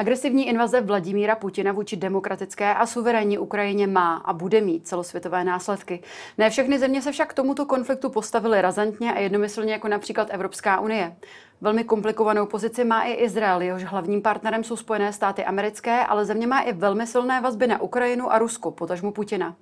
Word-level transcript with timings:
Agresivní 0.00 0.48
invaze 0.48 0.80
Vladimíra 0.80 1.36
Putina 1.36 1.72
vůči 1.72 1.96
demokratické 1.96 2.74
a 2.74 2.86
suverénní 2.86 3.38
Ukrajině 3.38 3.86
má 3.86 4.16
a 4.16 4.32
bude 4.32 4.60
mít 4.60 4.88
celosvětové 4.88 5.44
následky. 5.44 6.02
Ne 6.38 6.50
všechny 6.50 6.78
země 6.78 7.02
se 7.02 7.12
však 7.12 7.30
k 7.30 7.34
tomuto 7.34 7.66
konfliktu 7.66 8.10
postavily 8.10 8.62
razantně 8.62 9.12
a 9.12 9.18
jednomyslně 9.18 9.72
jako 9.72 9.88
například 9.88 10.28
Evropská 10.30 10.80
unie. 10.80 11.16
Velmi 11.60 11.84
komplikovanou 11.84 12.46
pozici 12.46 12.84
má 12.84 13.02
i 13.02 13.12
Izrael, 13.12 13.60
jehož 13.60 13.84
hlavním 13.84 14.22
partnerem 14.22 14.64
jsou 14.64 14.76
Spojené 14.76 15.12
státy 15.12 15.44
americké, 15.44 16.06
ale 16.06 16.24
země 16.24 16.46
má 16.46 16.60
i 16.60 16.72
velmi 16.72 17.06
silné 17.06 17.40
vazby 17.40 17.66
na 17.66 17.80
Ukrajinu 17.80 18.32
a 18.32 18.38
Rusko, 18.38 18.70
potažmu 18.70 19.12
Putina. 19.12 19.56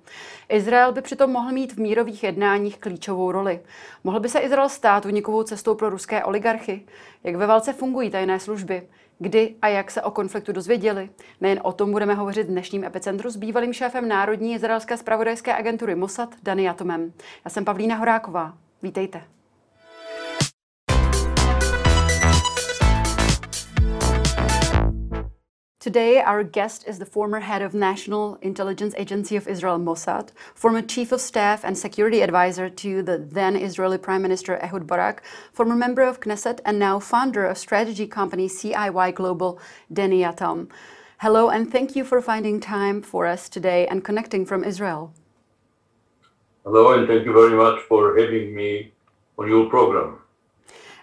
Izrael 0.49 0.91
by 0.91 1.01
přitom 1.01 1.31
mohl 1.31 1.51
mít 1.51 1.73
v 1.73 1.77
mírových 1.77 2.23
jednáních 2.23 2.77
klíčovou 2.77 3.31
roli. 3.31 3.59
Mohl 4.03 4.19
by 4.19 4.29
se 4.29 4.39
Izrael 4.39 4.69
stát 4.69 5.05
unikovou 5.05 5.43
cestou 5.43 5.75
pro 5.75 5.89
ruské 5.89 6.23
oligarchy? 6.23 6.85
Jak 7.23 7.35
ve 7.35 7.47
válce 7.47 7.73
fungují 7.73 8.09
tajné 8.09 8.39
služby? 8.39 8.87
Kdy 9.21 9.55
a 9.61 9.67
jak 9.67 9.91
se 9.91 10.01
o 10.01 10.11
konfliktu 10.11 10.51
dozvěděli? 10.51 11.09
Nejen 11.41 11.59
o 11.63 11.71
tom 11.71 11.91
budeme 11.91 12.13
hovořit 12.13 12.43
v 12.43 12.49
dnešním 12.49 12.83
epicentru 12.83 13.29
s 13.29 13.37
bývalým 13.37 13.73
šéfem 13.73 14.07
Národní 14.07 14.53
izraelské 14.53 14.97
spravodajské 14.97 15.55
agentury 15.55 15.95
Mossad 15.95 16.35
Dani 16.43 16.69
Atomem. 16.69 17.13
Já 17.45 17.51
jsem 17.51 17.65
Pavlína 17.65 17.95
Horáková. 17.95 18.57
Vítejte. 18.83 19.23
Today, 25.79 26.19
our 26.19 26.43
guest 26.43 26.85
is 26.89 26.99
the 26.99 27.05
former 27.05 27.39
head 27.39 27.61
of 27.61 27.73
National 27.73 28.35
Intelligence 28.41 28.93
Agency 28.97 29.37
of 29.37 29.47
Israel, 29.47 29.79
Mossad, 29.79 30.31
former 30.53 30.81
chief 30.81 31.13
of 31.13 31.21
staff 31.21 31.63
and 31.63 31.77
security 31.77 32.19
advisor 32.19 32.69
to 32.69 33.01
the 33.01 33.17
then 33.17 33.55
Israeli 33.55 33.97
Prime 33.97 34.21
Minister 34.21 34.57
Ehud 34.57 34.85
Barak, 34.85 35.23
former 35.53 35.77
member 35.77 36.01
of 36.01 36.19
Knesset, 36.19 36.59
and 36.65 36.79
now 36.79 36.99
founder 36.99 37.45
of 37.45 37.57
strategy 37.57 38.07
company 38.07 38.49
CIY 38.49 39.15
Global, 39.15 39.57
Danny 39.91 40.19
Yatom. 40.19 40.67
Hello, 41.19 41.47
and 41.47 41.71
thank 41.71 41.95
you 41.95 42.03
for 42.03 42.21
finding 42.21 42.59
time 42.59 43.01
for 43.01 43.25
us 43.25 43.47
today 43.47 43.87
and 43.87 44.03
connecting 44.03 44.45
from 44.45 44.65
Israel. 44.65 45.13
Hello, 46.65 46.91
and 46.91 47.07
thank 47.07 47.23
you 47.23 47.31
very 47.31 47.55
much 47.55 47.79
for 47.87 48.19
having 48.19 48.53
me 48.53 48.91
on 49.37 49.47
your 49.47 49.69
program. 49.69 50.19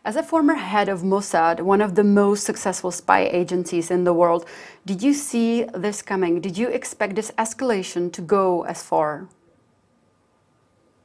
As 0.06 0.14
a 0.14 0.22
former 0.22 0.54
head 0.54 0.88
of 0.88 1.02
Mossad, 1.02 1.62
one 1.62 1.80
of 1.80 1.96
the 1.96 2.04
most 2.04 2.44
successful 2.44 2.92
spy 2.92 3.24
agencies 3.24 3.90
in 3.90 4.04
the 4.04 4.12
world, 4.12 4.46
did 4.86 5.02
you 5.02 5.12
see 5.12 5.64
this 5.74 6.00
coming? 6.00 6.40
Did 6.40 6.56
you 6.56 6.68
expect 6.68 7.16
this 7.16 7.32
escalation 7.32 8.12
to 8.12 8.22
go 8.22 8.62
as 8.66 8.84
far? 8.84 9.26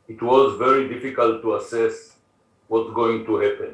It 0.07 0.21
was 0.21 0.55
very 0.59 0.87
difficult 0.87 1.41
to 1.41 1.55
assess 1.55 2.17
what's 2.67 2.93
going 2.93 3.25
to 3.25 3.37
happen. 3.37 3.73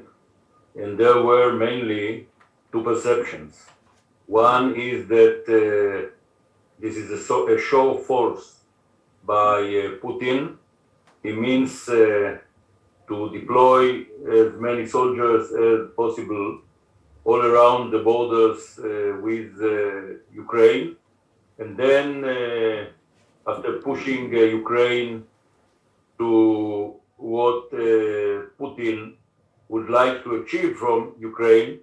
And 0.77 0.97
there 0.97 1.21
were 1.21 1.51
mainly 1.51 2.27
two 2.71 2.81
perceptions. 2.83 3.65
One 4.27 4.75
is 4.77 5.09
that 5.09 5.43
uh, 5.49 6.09
this 6.79 6.95
is 6.95 7.11
a, 7.11 7.21
so, 7.21 7.49
a, 7.49 7.59
show 7.59 7.97
of 7.97 8.05
force 8.05 8.61
by 9.25 9.57
uh, 9.57 9.99
Putin. 10.01 10.55
He 11.21 11.33
means 11.33 11.89
uh, 11.89 12.37
to 13.07 13.29
deploy 13.31 14.01
as 14.39 14.53
many 14.59 14.85
soldiers 14.85 15.51
as 15.51 15.89
possible 15.95 16.59
all 17.23 17.41
around 17.41 17.91
the 17.91 17.99
borders 17.99 18.79
uh, 18.79 19.17
with 19.21 19.51
uh, 19.61 20.17
Ukraine. 20.33 20.95
And 21.59 21.75
then, 21.75 22.23
uh, 22.23 22.85
after 23.51 23.73
pushing 23.89 24.31
Ukraine 24.33 25.23
to 26.19 26.95
what 27.17 27.71
Putin 28.59 29.13
would 29.69 29.89
like 29.89 30.23
to 30.25 30.35
achieve 30.41 30.75
from 30.77 30.99
Ukraine, 31.19 31.79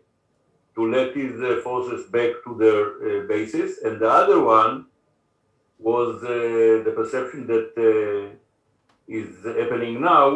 to 0.77 0.91
let 0.91 1.15
his 1.15 1.35
forces 1.63 2.07
back 2.17 2.33
to 2.45 2.51
their 2.63 2.83
bases. 3.33 3.79
And 3.85 4.01
the 4.01 4.11
other 4.21 4.41
one 4.41 4.87
was 5.79 6.21
the 6.21 6.93
perception 7.01 7.47
that 7.53 7.69
is 9.09 9.29
happening 9.61 10.01
now 10.01 10.27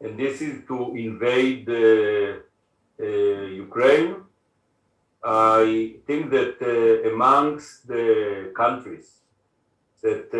and 0.00 0.18
this 0.18 0.40
is 0.40 0.64
to 0.66 0.94
invade 0.96 1.68
uh, 1.68 2.38
uh, 3.00 3.06
Ukraine. 3.66 4.16
I 5.22 5.96
think 6.06 6.30
that 6.30 6.56
uh, 6.62 7.10
amongst 7.12 7.88
the 7.88 8.52
countries 8.56 9.08
that 10.02 10.30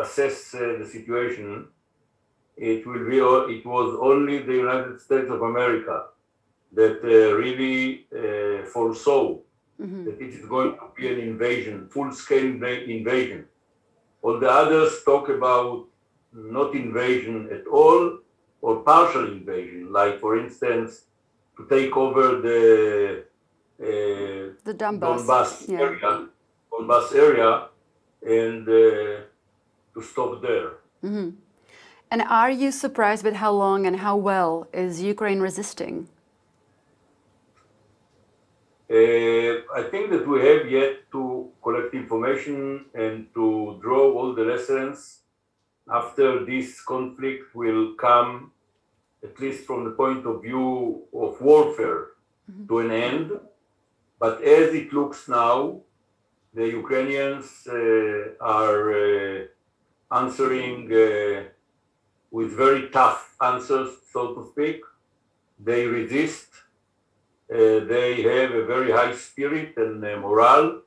assess 0.00 0.52
the 0.52 0.88
situation, 0.90 1.66
it 2.56 2.86
will 2.86 3.04
be 3.12 3.18
it 3.56 3.64
was 3.66 3.98
only 4.00 4.38
the 4.42 4.54
United 4.54 5.00
States 5.00 5.28
of 5.30 5.42
America 5.42 5.96
that 6.72 7.02
really 7.02 8.06
foresaw 8.72 9.38
Mm-hmm. 9.80 10.06
that 10.06 10.20
it 10.20 10.34
is 10.34 10.44
going 10.46 10.72
to 10.72 10.86
be 10.96 11.06
an 11.06 11.20
invasion, 11.20 11.88
full 11.88 12.10
scale 12.10 12.44
invasion. 12.44 13.44
All 14.22 14.40
the 14.40 14.50
others 14.50 15.04
talk 15.04 15.28
about 15.28 15.86
not 16.32 16.74
invasion 16.74 17.48
at 17.52 17.64
all, 17.68 18.18
or 18.60 18.76
partial 18.76 19.32
invasion, 19.32 19.92
like 19.92 20.20
for 20.20 20.38
instance, 20.38 21.04
to 21.56 21.66
take 21.68 21.96
over 21.96 22.40
the 22.40 23.24
uh, 23.80 24.54
the 24.64 24.74
Donbass, 24.74 25.00
Donbass 25.00 25.68
yeah. 25.68 25.80
area, 25.80 26.26
Donbass 26.72 27.14
area, 27.14 27.68
and 28.22 28.68
uh, 28.68 29.20
to 29.94 30.02
stop 30.02 30.42
there. 30.42 30.70
Mm-hmm. 31.04 31.30
And 32.10 32.22
are 32.22 32.50
you 32.50 32.72
surprised 32.72 33.22
with 33.24 33.34
how 33.34 33.52
long 33.52 33.86
and 33.86 33.96
how 33.96 34.16
well 34.16 34.66
is 34.72 35.02
Ukraine 35.02 35.40
resisting? 35.40 36.08
Uh, 38.90 39.60
I 39.78 39.82
think 39.90 40.10
that 40.10 40.26
we 40.26 40.40
have 40.40 40.70
yet 40.70 41.10
to 41.12 41.50
collect 41.62 41.92
information 41.92 42.86
and 42.94 43.26
to 43.34 43.78
draw 43.82 44.10
all 44.12 44.34
the 44.34 44.44
lessons 44.44 45.20
after 45.90 46.44
this 46.44 46.80
conflict 46.80 47.54
will 47.54 47.94
come, 47.94 48.52
at 49.22 49.38
least 49.40 49.66
from 49.66 49.84
the 49.84 49.90
point 49.90 50.26
of 50.26 50.42
view 50.42 51.02
of 51.12 51.40
warfare, 51.40 52.08
mm-hmm. 52.50 52.66
to 52.66 52.78
an 52.80 52.90
end. 52.90 53.32
But 54.18 54.42
as 54.42 54.74
it 54.74 54.92
looks 54.92 55.28
now, 55.28 55.80
the 56.54 56.68
Ukrainians 56.68 57.66
uh, 57.66 58.34
are 58.40 58.92
uh, 58.92 59.44
answering 60.12 60.92
uh, 60.92 61.44
with 62.30 62.50
very 62.56 62.88
tough 62.90 63.34
answers, 63.40 63.90
so 64.12 64.34
to 64.34 64.50
speak. 64.52 64.80
They 65.58 65.86
resist. 65.86 66.48
Uh, 67.50 67.80
they 67.92 68.22
have 68.22 68.52
a 68.52 68.64
very 68.66 68.90
high 68.92 69.14
spirit 69.14 69.76
and 69.76 70.04
uh, 70.04 70.16
morale. 70.18 70.82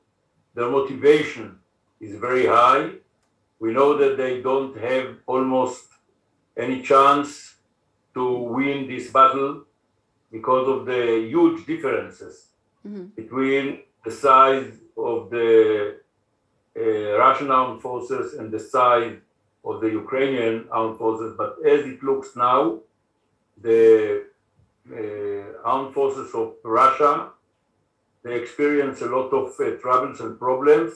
Their 0.54 0.70
motivation 0.70 1.58
is 2.00 2.16
very 2.18 2.46
high 2.46 3.01
we 3.62 3.72
know 3.72 3.90
that 3.96 4.16
they 4.16 4.34
don't 4.42 4.76
have 4.88 5.08
almost 5.34 5.84
any 6.64 6.78
chance 6.82 7.30
to 8.12 8.24
win 8.56 8.88
this 8.88 9.06
battle 9.16 9.52
because 10.36 10.66
of 10.74 10.84
the 10.84 11.02
huge 11.34 11.64
differences 11.64 12.34
mm-hmm. 12.84 13.04
between 13.20 13.64
the 14.04 14.10
size 14.10 14.70
of 14.96 15.30
the 15.30 15.50
uh, 16.76 17.18
Russian 17.24 17.50
armed 17.52 17.80
forces 17.80 18.34
and 18.34 18.50
the 18.50 18.58
size 18.58 19.18
of 19.64 19.80
the 19.80 19.90
Ukrainian 20.02 20.66
armed 20.72 20.98
forces. 20.98 21.34
But 21.36 21.52
as 21.74 21.80
it 21.92 22.02
looks 22.02 22.30
now, 22.34 22.80
the 23.68 24.24
uh, 25.00 25.68
armed 25.72 25.94
forces 25.94 26.34
of 26.34 26.54
Russia 26.64 27.14
they 28.24 28.34
experience 28.42 29.00
a 29.02 29.06
lot 29.06 29.30
of 29.40 29.46
uh, 29.58 29.70
troubles 29.82 30.20
and 30.20 30.38
problems. 30.38 30.92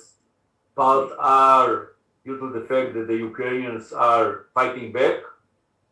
Part 0.76 1.10
are 1.18 1.95
due 2.26 2.38
to 2.42 2.48
the 2.56 2.64
fact 2.70 2.88
that 2.94 3.06
the 3.06 3.18
Ukrainians 3.30 3.92
are 3.92 4.46
fighting 4.52 4.88
back, 4.92 5.18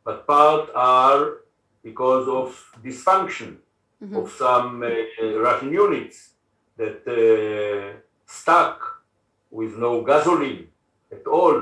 but 0.05 0.27
part 0.27 0.65
are 0.75 1.23
because 1.89 2.27
of 2.41 2.47
dysfunction 2.87 3.51
mm-hmm. 4.03 4.17
of 4.17 4.31
some 4.43 4.83
uh, 4.83 4.91
Russian 5.47 5.73
units 5.73 6.17
that 6.77 7.01
uh, 7.07 7.97
stuck 8.27 8.79
with 9.51 9.73
no 9.79 10.03
gasoline 10.03 10.67
at 11.13 11.25
all. 11.27 11.57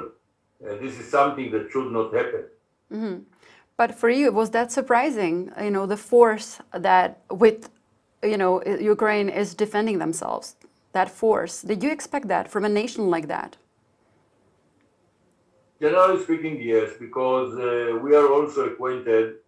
And 0.67 0.81
this 0.81 0.99
is 0.99 1.07
something 1.11 1.51
that 1.53 1.65
should 1.71 1.91
not 1.93 2.09
happen. 2.15 2.45
Mm-hmm. 2.93 3.17
But 3.77 3.95
for 4.01 4.09
you, 4.09 4.33
was 4.33 4.51
that 4.51 4.73
surprising? 4.73 5.53
You 5.61 5.71
know, 5.71 5.87
the 5.87 5.97
force 5.97 6.61
that 6.73 7.21
with, 7.31 7.69
you 8.23 8.39
know, 8.43 8.53
Ukraine 8.95 9.29
is 9.29 9.55
defending 9.55 9.99
themselves. 9.99 10.57
That 10.93 11.11
force. 11.11 11.63
Did 11.63 11.83
you 11.83 11.91
expect 11.91 12.29
that 12.29 12.51
from 12.51 12.65
a 12.65 12.69
nation 12.69 13.11
like 13.11 13.29
that? 13.29 13.57
Generally 15.83 16.23
speaking, 16.23 16.63
yes, 16.63 16.93
because 16.97 17.59
uh, 17.59 17.99
we 17.99 18.15
are 18.15 18.33
also 18.33 18.67
acquainted 18.67 19.39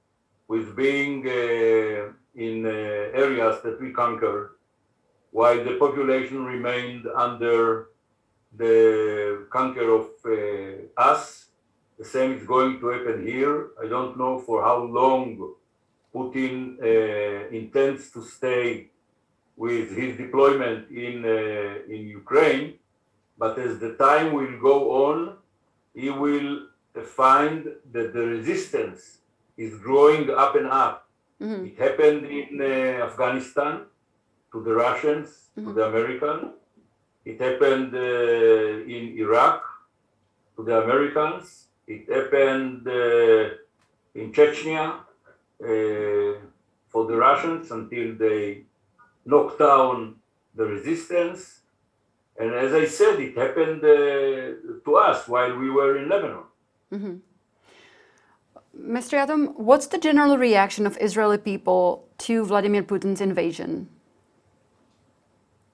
with 0.48 0.74
being 0.74 1.24
uh, 1.28 2.10
in 2.34 2.66
uh, 2.66 3.22
areas 3.24 3.62
that 3.62 3.80
we 3.80 3.92
conquered 3.92 4.50
while 5.30 5.62
the 5.62 5.76
population 5.78 6.44
remained 6.44 7.06
under 7.14 7.90
the 8.56 9.46
conquer 9.48 9.88
of 10.00 10.06
uh, 10.26 11.00
us. 11.00 11.50
The 12.00 12.04
same 12.04 12.32
is 12.32 12.44
going 12.44 12.80
to 12.80 12.88
happen 12.88 13.24
here. 13.24 13.68
I 13.80 13.86
don't 13.86 14.18
know 14.18 14.40
for 14.40 14.64
how 14.64 14.82
long 14.82 15.54
Putin 16.12 16.82
uh, 16.82 17.48
intends 17.50 18.10
to 18.10 18.24
stay 18.24 18.88
with 19.56 19.96
his 19.96 20.16
deployment 20.16 20.90
in, 20.90 21.24
uh, 21.24 21.94
in 21.94 22.08
Ukraine, 22.08 22.74
but 23.38 23.56
as 23.56 23.78
the 23.78 23.92
time 23.92 24.32
will 24.32 24.58
go 24.60 25.06
on, 25.06 25.36
he 25.94 26.10
will 26.10 26.66
find 27.04 27.66
that 27.92 28.12
the 28.12 28.24
resistance 28.36 29.18
is 29.56 29.78
growing 29.78 30.30
up 30.30 30.54
and 30.56 30.66
up. 30.66 31.08
Mm-hmm. 31.40 31.66
It 31.66 31.78
happened 31.78 32.26
in 32.26 32.60
uh, 32.60 33.06
Afghanistan 33.06 33.82
to 34.52 34.62
the 34.62 34.74
Russians, 34.74 35.28
mm-hmm. 35.56 35.68
to 35.68 35.72
the 35.74 35.84
Americans. 35.86 36.46
It 37.24 37.40
happened 37.40 37.94
uh, 37.94 38.94
in 38.96 39.14
Iraq 39.18 39.62
to 40.56 40.64
the 40.64 40.82
Americans. 40.82 41.66
It 41.86 42.08
happened 42.08 42.86
uh, 42.86 43.56
in 44.14 44.32
Chechnya 44.32 45.00
uh, 45.62 46.38
for 46.88 47.06
the 47.06 47.16
Russians 47.16 47.70
until 47.70 48.14
they 48.14 48.64
knocked 49.24 49.58
down 49.58 50.16
the 50.54 50.64
resistance. 50.64 51.60
And 52.38 52.52
as 52.54 52.72
I 52.72 52.84
said, 52.86 53.20
it 53.20 53.36
happened 53.36 53.84
uh, 53.84 54.80
to 54.84 54.96
us 54.96 55.28
while 55.28 55.56
we 55.56 55.70
were 55.70 55.98
in 55.98 56.08
Lebanon. 56.08 56.44
Mm-hmm. 56.92 57.16
Mr. 58.76 59.18
Yatom, 59.18 59.54
what's 59.56 59.86
the 59.86 59.98
general 59.98 60.36
reaction 60.36 60.84
of 60.86 60.98
Israeli 61.00 61.38
people 61.38 62.08
to 62.18 62.44
Vladimir 62.44 62.82
Putin's 62.82 63.20
invasion? 63.20 63.88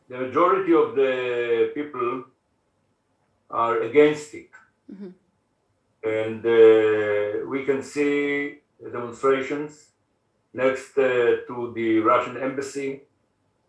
The 0.08 0.18
majority 0.18 0.74
of 0.74 0.94
the 0.96 1.70
people 1.74 2.24
are 3.50 3.80
against 3.80 4.34
it. 4.34 4.50
Mm-hmm. 4.92 5.10
And 6.02 6.44
uh, 6.44 7.48
we 7.48 7.64
can 7.64 7.82
see 7.82 8.58
demonstrations 8.92 9.86
next 10.52 10.96
uh, 10.98 11.46
to 11.46 11.72
the 11.74 12.00
Russian 12.00 12.36
embassy 12.36 13.02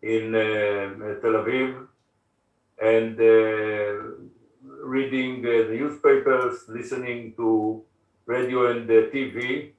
in 0.02 0.34
uh, 0.34 1.20
Tel 1.20 1.36
Aviv 1.40 1.86
and 2.82 3.18
uh, 3.20 3.92
reading 4.82 5.38
uh, 5.46 5.68
the 5.68 5.76
newspapers, 5.80 6.64
listening 6.68 7.32
to 7.36 7.82
radio 8.26 8.72
and 8.72 8.88
the 8.88 9.08
TV. 9.14 9.70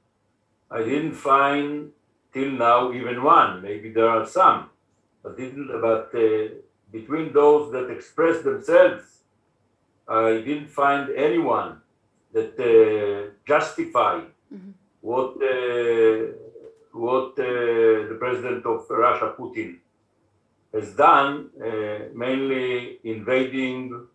I 0.72 0.80
didn't 0.80 1.16
find 1.16 1.92
till 2.34 2.52
now 2.52 2.94
even 2.94 3.22
one. 3.22 3.62
Maybe 3.62 3.92
there 3.92 4.10
are 4.10 4.26
some, 4.26 4.70
but 5.22 5.38
didn't. 5.38 5.70
But 5.82 6.10
uh, 6.16 6.48
between 6.92 7.34
those 7.34 7.72
that 7.74 7.92
express 7.92 8.42
themselves, 8.44 9.04
I 10.08 10.42
didn't 10.48 10.70
find 10.70 11.10
anyone 11.10 11.82
that 12.32 12.54
uh, 12.60 13.34
justify 13.46 14.22
mm-hmm. 14.54 14.72
what 15.02 15.32
uh, 15.44 16.34
what 16.94 17.32
uh, 17.40 18.08
the 18.10 18.18
president 18.20 18.66
of 18.66 18.90
Russia, 18.90 19.34
Putin, 19.38 19.80
has 20.74 20.94
done, 20.94 21.50
uh, 21.62 22.10
mainly 22.14 23.00
invading 23.04 24.08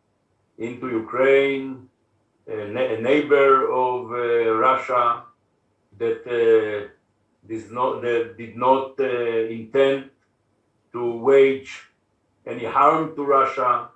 into 0.59 0.89
Ukraine, 0.89 1.89
a, 2.49 3.01
neighbor 3.01 3.71
of 3.71 4.11
uh, 4.11 4.53
Russia 4.55 5.25
that 5.99 6.23
uh, 6.27 6.89
did 7.47 7.71
not, 7.71 8.03
that 8.03 8.37
did 8.37 8.57
not 8.57 8.99
uh, 8.99 9.05
intend 9.05 10.11
to 10.93 11.17
wage 11.19 11.91
any 12.47 12.65
harm 12.65 13.15
to 13.15 13.25
Russia. 13.25 13.89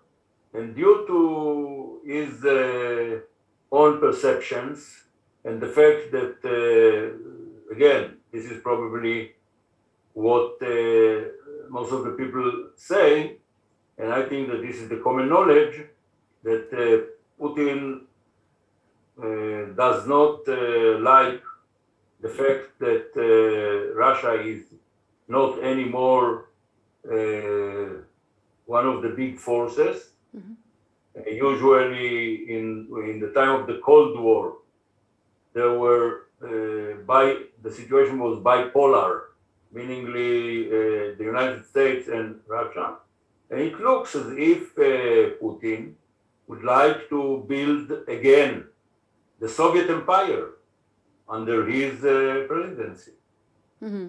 And 0.54 0.76
due 0.76 1.04
to 1.06 2.00
his 2.06 2.44
own 3.72 3.98
perceptions 3.98 5.04
and 5.44 5.60
the 5.60 5.68
fact 5.68 6.12
that, 6.12 6.36
again, 7.70 8.18
this 8.30 8.44
is 8.44 8.60
probably 8.62 9.32
what 10.12 10.60
uh, 10.62 11.22
most 11.72 11.90
of 11.90 12.04
the 12.04 12.10
people 12.20 12.46
say, 12.76 13.36
and 13.98 14.12
I 14.12 14.22
think 14.28 14.48
that 14.50 14.60
this 14.60 14.76
is 14.76 14.88
the 14.88 15.00
common 15.06 15.28
knowledge 15.28 15.76
that 16.44 16.66
uh, 16.72 16.84
Putin 17.42 18.02
uh, 19.18 19.72
does 19.74 20.06
not 20.06 20.40
uh, 20.48 20.98
like 20.98 21.42
the 22.20 22.28
fact 22.28 22.78
that 22.78 23.08
uh, 23.16 23.94
Russia 23.94 24.32
is 24.52 24.62
not 25.28 25.62
anymore 25.62 26.46
one 28.66 28.86
of 28.86 29.02
the 29.02 29.12
big 29.22 29.38
forces. 29.38 29.96
Mm-hmm. 30.36 30.54
usually, 31.50 32.14
in 32.56 32.64
in 33.10 33.16
the 33.24 33.32
time 33.38 33.52
of 33.60 33.66
the 33.66 33.78
Cold 33.88 34.14
War, 34.26 34.44
there 35.54 35.74
were 35.82 36.08
by 37.14 37.24
the 37.64 37.72
situation 37.80 38.16
was 38.26 38.38
bipolar, 38.48 39.12
meaningly 39.72 40.66
uh, 40.68 40.72
the 41.18 41.24
United 41.24 41.64
States 41.66 42.08
and 42.08 42.40
Russia. 42.46 42.96
And 43.50 43.60
it 43.60 43.80
looks 43.80 44.14
as 44.14 44.26
if 44.36 44.78
uh, 44.78 45.36
Putin 45.42 45.94
would 46.46 46.62
like 46.64 47.08
to 47.10 47.44
build 47.48 47.90
again 48.08 48.64
the 49.40 49.48
Soviet 49.48 49.90
Empire 49.90 50.46
under 51.28 51.66
his 51.66 52.04
uh, 52.04 52.44
presidency. 52.48 53.12
Mm-hmm. 53.82 54.08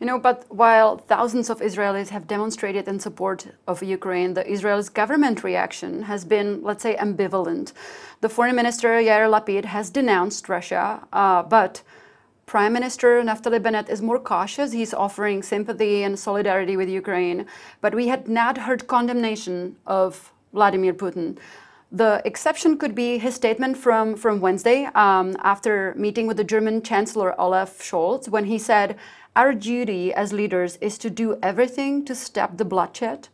You 0.00 0.06
know, 0.06 0.18
but 0.18 0.44
while 0.48 0.96
thousands 0.96 1.50
of 1.50 1.60
Israelis 1.60 2.10
have 2.10 2.28
demonstrated 2.28 2.86
in 2.86 3.00
support 3.00 3.48
of 3.66 3.82
Ukraine, 3.82 4.34
the 4.34 4.46
Israel's 4.46 4.88
government 4.88 5.42
reaction 5.42 6.04
has 6.04 6.24
been, 6.24 6.62
let's 6.62 6.84
say, 6.84 6.94
ambivalent. 6.96 7.72
The 8.20 8.28
foreign 8.28 8.54
minister 8.54 8.90
Yair 8.90 9.28
Lapid 9.28 9.64
has 9.64 9.90
denounced 9.90 10.48
Russia, 10.48 11.04
uh, 11.12 11.42
but 11.42 11.82
Prime 12.48 12.72
Minister 12.72 13.22
Naftali 13.22 13.62
Bennett 13.62 13.90
is 13.90 14.00
more 14.00 14.18
cautious. 14.18 14.72
He's 14.72 14.94
offering 14.94 15.42
sympathy 15.42 16.02
and 16.02 16.18
solidarity 16.18 16.78
with 16.78 16.88
Ukraine, 16.88 17.44
but 17.82 17.94
we 17.94 18.08
had 18.08 18.26
not 18.26 18.56
heard 18.56 18.86
condemnation 18.86 19.76
of 19.86 20.32
Vladimir 20.54 20.94
Putin. 20.94 21.36
The 21.92 22.22
exception 22.24 22.78
could 22.78 22.94
be 22.94 23.18
his 23.18 23.34
statement 23.34 23.76
from, 23.76 24.16
from 24.16 24.40
Wednesday 24.40 24.88
um, 24.94 25.36
after 25.42 25.92
meeting 25.94 26.26
with 26.26 26.38
the 26.38 26.50
German 26.54 26.80
Chancellor 26.80 27.38
Olaf 27.38 27.80
Scholz 27.80 28.30
when 28.30 28.46
he 28.46 28.58
said, 28.58 28.96
Our 29.36 29.52
duty 29.52 30.14
as 30.14 30.32
leaders 30.32 30.78
is 30.80 30.96
to 30.98 31.10
do 31.10 31.38
everything 31.42 32.02
to 32.06 32.14
stop 32.14 32.56
the 32.56 32.64
bloodshed. 32.64 33.28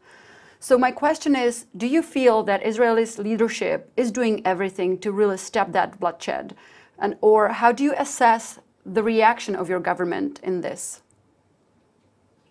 So, 0.58 0.76
my 0.76 0.90
question 0.90 1.37
is 1.37 1.66
Do 1.76 1.87
you 1.87 2.02
feel 2.02 2.43
that 2.43 2.66
Israel's 2.66 3.16
leadership 3.20 3.93
is 3.96 4.11
doing 4.11 4.43
everything 4.44 4.99
to 4.99 5.12
really 5.12 5.37
stop 5.37 5.70
that 5.70 6.00
bloodshed? 6.00 6.56
And, 6.99 7.16
or 7.20 7.50
how 7.50 7.70
do 7.70 7.85
you 7.85 7.94
assess 7.97 8.59
the 8.85 9.03
reaction 9.03 9.55
of 9.57 9.69
your 9.69 9.81
government 9.81 10.41
in 10.43 10.61
this? 10.61 11.00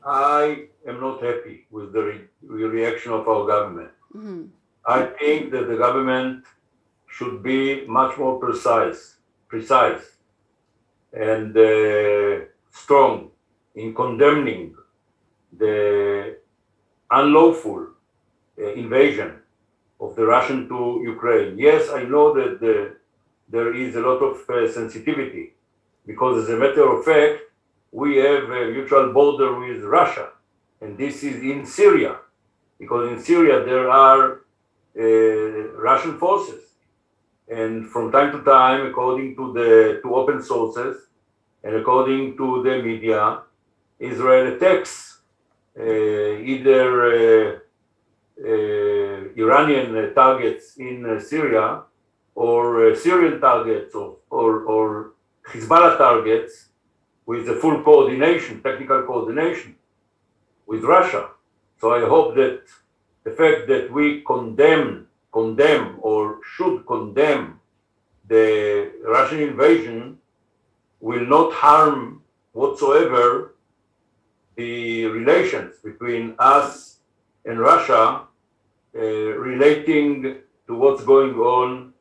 I 0.06 0.68
am 0.88 1.00
not 1.00 1.24
happy 1.24 1.66
with 1.72 1.94
the 1.94 2.04
re- 2.04 2.28
reaction 2.42 3.14
of 3.14 3.28
our 3.28 3.48
government. 3.48 3.92
Mm-hmm. 4.16 4.46
I 4.86 5.06
think 5.06 5.52
that 5.52 5.68
the 5.70 5.78
government 5.78 6.46
should 7.08 7.42
be 7.42 7.86
much 7.88 8.18
more 8.18 8.40
precise, 8.40 9.18
precise, 9.48 10.18
and 11.14 11.56
uh, 11.56 12.46
strong 12.72 13.30
in 13.76 13.94
condemning 13.94 14.76
the 15.58 16.38
unlawful 17.12 17.88
uh, 18.60 18.74
invasion 18.74 19.36
of 20.00 20.16
the 20.16 20.26
Russian 20.26 20.68
to 20.68 21.02
Ukraine. 21.06 21.58
Yes, 21.58 21.90
I 21.90 22.04
know 22.04 22.34
that 22.34 22.60
the, 22.60 22.98
there 23.48 23.74
is 23.74 23.96
a 23.96 24.02
lot 24.02 24.18
of 24.18 24.50
uh, 24.50 24.70
sensitivity 24.70 25.53
because, 26.06 26.44
as 26.44 26.50
a 26.50 26.58
matter 26.58 26.86
of 26.92 27.06
fact, 27.06 27.42
we 27.92 28.18
have 28.18 28.44
a 28.50 28.72
mutual 28.72 29.14
border 29.14 29.60
with 29.60 29.84
Russia, 29.84 30.30
and 30.82 30.98
this 30.98 31.24
is 31.24 31.42
in 31.44 31.66
Syria, 31.66 32.18
because 32.80 33.12
in 33.12 33.20
Syria 33.24 33.64
there 33.64 33.90
are 33.90 34.42
uh, 35.00 35.80
Russian 35.80 36.18
forces. 36.18 36.62
And 37.48 37.88
from 37.90 38.12
time 38.12 38.32
to 38.32 38.44
time, 38.44 38.86
according 38.88 39.36
to 39.36 39.54
the 39.54 40.00
to 40.02 40.16
open 40.16 40.42
sources 40.42 41.08
and 41.64 41.76
according 41.76 42.38
to 42.38 42.64
the 42.64 42.82
media, 42.82 43.42
Israel 44.00 44.54
attacks 44.54 45.22
uh, 45.80 45.84
either 45.84 46.86
uh, 47.06 47.60
uh 48.44 49.44
Iranian 49.44 50.14
targets 50.14 50.78
in 50.78 51.20
Syria 51.20 51.84
or 52.36 52.92
uh, 52.92 52.96
Syrian 52.96 53.40
targets 53.40 53.94
or, 53.96 54.18
or, 54.30 54.64
or 54.64 55.13
Hezbollah 55.50 55.98
targets 55.98 56.70
with 57.26 57.46
the 57.46 57.56
full 57.56 57.82
coordination, 57.84 58.62
technical 58.62 59.04
coordination 59.04 59.76
with 60.66 60.84
Russia. 60.84 61.30
So 61.80 61.94
I 61.94 62.08
hope 62.08 62.36
that 62.36 62.62
the 63.24 63.32
fact 63.32 63.68
that 63.68 63.92
we 63.92 64.22
condemn, 64.22 65.08
condemn 65.32 65.98
or 66.02 66.40
should 66.56 66.86
condemn 66.86 67.60
the 68.28 68.92
Russian 69.06 69.42
invasion 69.42 70.18
will 71.00 71.26
not 71.26 71.54
harm 71.54 72.22
whatsoever 72.54 73.56
the 74.56 75.06
relations 75.08 75.76
between 75.84 76.36
us 76.40 77.00
and 77.46 77.60
Russia 77.60 78.22
uh, 78.96 79.00
relating 79.00 80.38
to 80.68 80.76
what's 80.76 81.04
going 81.04 81.34
on 81.36 81.94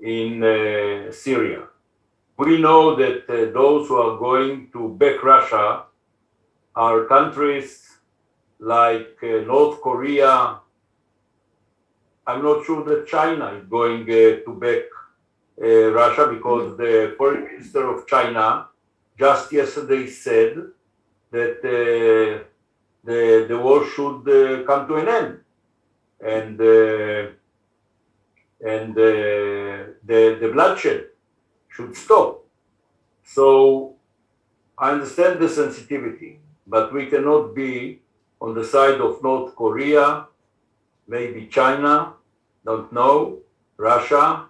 in 0.00 0.42
uh, 0.44 1.10
Syria. 1.10 1.62
We 2.36 2.60
know 2.60 2.96
that 2.96 3.30
uh, 3.30 3.52
those 3.52 3.86
who 3.86 3.96
are 3.96 4.18
going 4.18 4.68
to 4.72 4.88
back 4.88 5.22
Russia 5.22 5.84
are 6.74 7.04
countries 7.04 7.88
like 8.58 9.16
uh, 9.22 9.46
North 9.46 9.80
Korea. 9.80 10.58
I'm 12.26 12.42
not 12.42 12.64
sure 12.64 12.82
that 12.86 13.06
China 13.06 13.52
is 13.54 13.66
going 13.66 14.02
uh, 14.02 14.42
to 14.44 14.58
back 14.60 14.82
uh, 15.62 15.92
Russia 15.92 16.26
because 16.26 16.76
the 16.76 17.14
foreign 17.16 17.44
minister 17.44 17.86
of 17.88 18.04
China 18.08 18.66
just 19.16 19.52
yesterday 19.52 20.08
said 20.08 20.56
that 21.30 21.58
uh, 21.62 22.42
the, 23.04 23.46
the 23.48 23.56
war 23.56 23.86
should 23.86 24.26
uh, 24.28 24.64
come 24.64 24.88
to 24.88 24.96
an 24.96 25.08
end. 25.08 25.38
And, 26.20 26.60
and 28.66 28.98
uh, 28.98 29.92
the, 30.04 30.38
the 30.40 30.50
bloodshed 30.52 31.13
should 31.74 31.96
stop. 31.96 32.44
So 33.24 33.96
I 34.78 34.92
understand 34.92 35.40
the 35.40 35.48
sensitivity, 35.48 36.38
but 36.66 36.92
we 36.92 37.06
cannot 37.06 37.54
be 37.54 38.00
on 38.40 38.54
the 38.54 38.64
side 38.64 39.00
of 39.00 39.22
North 39.22 39.56
Korea, 39.56 40.26
maybe 41.08 41.46
China, 41.46 42.14
don't 42.64 42.92
know, 42.92 43.38
Russia, 43.76 44.46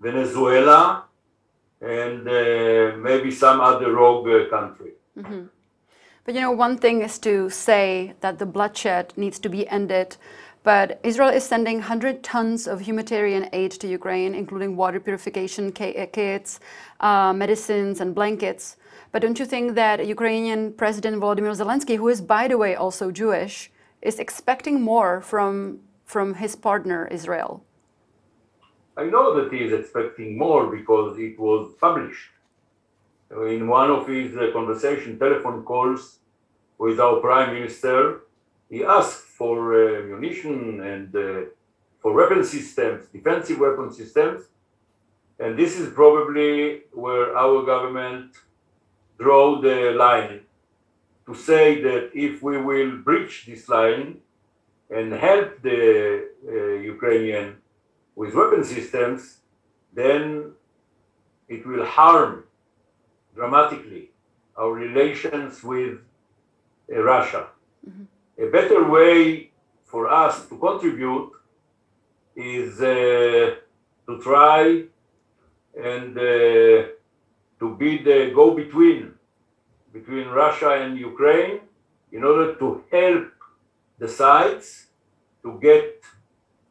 Venezuela, 0.00 1.04
and 1.80 2.28
uh, 2.28 2.96
maybe 2.98 3.30
some 3.30 3.60
other 3.60 3.92
rogue 3.92 4.28
uh, 4.28 4.48
country. 4.50 4.92
Mm-hmm. 5.16 5.44
But 6.24 6.34
you 6.34 6.40
know, 6.42 6.52
one 6.52 6.76
thing 6.76 7.02
is 7.02 7.18
to 7.20 7.48
say 7.48 8.14
that 8.20 8.38
the 8.38 8.46
bloodshed 8.46 9.14
needs 9.16 9.38
to 9.38 9.48
be 9.48 9.66
ended. 9.68 10.16
But 10.62 11.00
Israel 11.02 11.30
is 11.30 11.44
sending 11.44 11.76
100 11.76 12.22
tons 12.22 12.66
of 12.66 12.80
humanitarian 12.80 13.48
aid 13.52 13.70
to 13.72 13.86
Ukraine, 13.86 14.34
including 14.34 14.76
water 14.76 15.00
purification 15.00 15.68
uh, 15.68 16.06
kits, 16.12 16.60
uh, 17.00 17.32
medicines, 17.32 18.00
and 18.00 18.14
blankets. 18.14 18.76
But 19.12 19.22
don't 19.22 19.38
you 19.38 19.46
think 19.46 19.74
that 19.74 20.06
Ukrainian 20.06 20.72
President 20.72 21.16
Volodymyr 21.22 21.54
Zelensky, 21.56 21.96
who 21.96 22.08
is, 22.08 22.20
by 22.20 22.48
the 22.48 22.58
way, 22.58 22.74
also 22.74 23.10
Jewish, 23.10 23.70
is 24.02 24.18
expecting 24.18 24.80
more 24.82 25.20
from, 25.20 25.78
from 26.04 26.34
his 26.34 26.54
partner, 26.56 27.08
Israel? 27.10 27.64
I 28.96 29.04
know 29.04 29.34
that 29.36 29.52
he 29.52 29.64
is 29.64 29.72
expecting 29.72 30.36
more 30.36 30.66
because 30.66 31.18
it 31.18 31.38
was 31.38 31.72
published. 31.80 32.30
In 33.30 33.68
one 33.68 33.90
of 33.90 34.08
his 34.08 34.36
uh, 34.36 34.50
conversation 34.52 35.18
telephone 35.18 35.62
calls 35.62 36.18
with 36.78 36.98
our 36.98 37.20
prime 37.20 37.54
minister, 37.54 38.22
he 38.70 38.84
asked 38.84 39.22
for 39.38 39.56
uh, 39.74 40.02
munition 40.02 40.80
and 40.80 41.14
uh, 41.14 41.48
for 42.00 42.12
weapon 42.12 42.44
systems, 42.44 43.06
defensive 43.12 43.58
weapon 43.58 43.92
systems. 43.92 44.44
And 45.38 45.58
this 45.58 45.78
is 45.78 45.92
probably 45.92 46.82
where 46.92 47.36
our 47.36 47.64
government 47.64 48.34
draw 49.18 49.60
the 49.60 49.92
line 49.92 50.40
to 51.26 51.34
say 51.34 51.82
that 51.82 52.10
if 52.14 52.42
we 52.42 52.58
will 52.58 52.96
breach 52.98 53.46
this 53.46 53.68
line 53.68 54.18
and 54.90 55.12
help 55.12 55.60
the 55.62 56.28
uh, 56.48 56.52
Ukrainian 56.94 57.56
with 58.16 58.34
weapon 58.34 58.64
systems, 58.64 59.38
then 59.92 60.52
it 61.48 61.66
will 61.66 61.84
harm 61.84 62.44
dramatically 63.34 64.10
our 64.56 64.72
relations 64.72 65.62
with 65.62 65.98
uh, 66.90 67.00
Russia. 67.02 67.46
Mm-hmm. 67.88 68.04
A 68.40 68.46
better 68.46 68.88
way 68.88 69.50
for 69.84 70.08
us 70.08 70.48
to 70.48 70.56
contribute 70.58 71.32
is 72.36 72.80
uh, 72.80 73.56
to 74.06 74.22
try 74.22 74.84
and 75.76 76.16
uh, 76.16 76.88
to 77.58 77.76
be 77.76 77.98
the 77.98 78.30
go-between 78.32 79.14
between 79.92 80.28
Russia 80.28 80.70
and 80.82 80.96
Ukraine 80.96 81.60
in 82.12 82.22
order 82.22 82.54
to 82.54 82.84
help 82.92 83.32
the 83.98 84.08
sides 84.08 84.86
to 85.42 85.58
get 85.60 86.02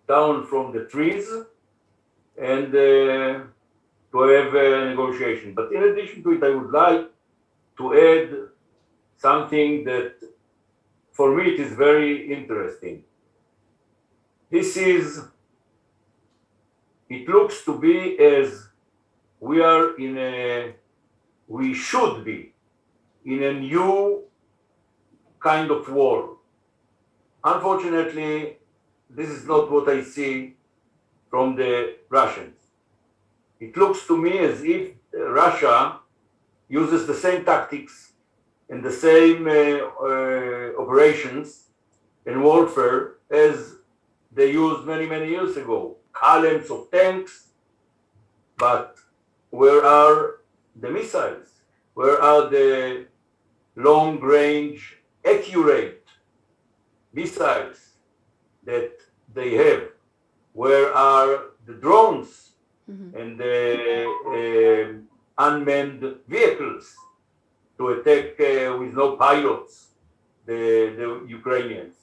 down 0.07 0.45
from 0.45 0.71
the 0.71 0.85
trees 0.85 1.27
and 2.37 2.67
uh, 2.73 3.41
to 4.11 4.17
have 4.35 4.53
a 4.55 4.85
negotiation. 4.91 5.53
But 5.53 5.73
in 5.73 5.83
addition 5.83 6.23
to 6.23 6.31
it, 6.31 6.43
I 6.43 6.51
would 6.55 6.71
like 6.71 7.05
to 7.79 7.85
add 7.93 8.29
something 9.17 9.83
that 9.83 10.13
for 11.17 11.35
me 11.35 11.43
it 11.53 11.59
is 11.59 11.73
very 11.73 12.31
interesting. 12.31 13.03
This 14.51 14.77
is, 14.77 15.23
it 17.09 17.27
looks 17.27 17.65
to 17.65 17.77
be 17.77 18.17
as 18.19 18.69
we 19.39 19.61
are 19.61 19.97
in 19.97 20.15
a, 20.17 20.75
we 21.47 21.73
should 21.73 22.23
be 22.23 22.53
in 23.25 23.41
a 23.41 23.53
new 23.53 24.23
kind 25.39 25.71
of 25.71 25.89
war. 25.89 26.37
Unfortunately, 27.43 28.57
this 29.09 29.29
is 29.29 29.45
not 29.45 29.71
what 29.71 29.89
I 29.89 30.03
see 30.03 30.55
from 31.31 31.55
the 31.55 31.95
Russians. 32.09 32.57
It 33.59 33.75
looks 33.75 34.05
to 34.05 34.15
me 34.15 34.37
as 34.37 34.63
if 34.63 34.91
Russia 35.13 35.99
uses 36.69 37.07
the 37.07 37.15
same 37.15 37.43
tactics 37.43 38.06
and 38.69 38.83
the 38.83 38.91
same 38.91 39.47
uh, 39.47 39.51
uh, 39.51 40.81
operations 40.81 41.67
in 42.25 42.41
warfare 42.41 43.15
as 43.29 43.75
they 44.31 44.51
used 44.51 44.85
many, 44.85 45.05
many 45.05 45.29
years 45.29 45.55
ago. 45.57 45.97
Columns 46.11 46.69
of 46.69 46.91
tanks, 46.91 47.47
but 48.57 48.97
where 49.49 49.85
are 49.85 50.41
the 50.75 50.89
missiles? 50.89 51.47
Where 51.93 52.21
are 52.21 52.49
the 52.49 53.05
long 53.75 54.19
range, 54.19 54.97
accurate 55.25 56.05
missiles 57.13 57.93
that 58.63 58.93
they 59.33 59.55
have? 59.55 59.83
Where 60.53 60.93
are 60.93 61.51
the 61.65 61.73
drones 61.73 62.51
mm-hmm. 62.89 63.15
and 63.17 63.39
the 63.39 65.03
uh, 65.39 65.45
unmanned 65.47 66.03
vehicles 66.27 66.95
to 67.77 67.89
attack 67.89 68.39
uh, 68.39 68.77
with 68.77 68.93
no 68.93 69.15
pilots 69.15 69.87
the, 70.45 70.93
the 70.97 71.25
Ukrainians? 71.27 71.95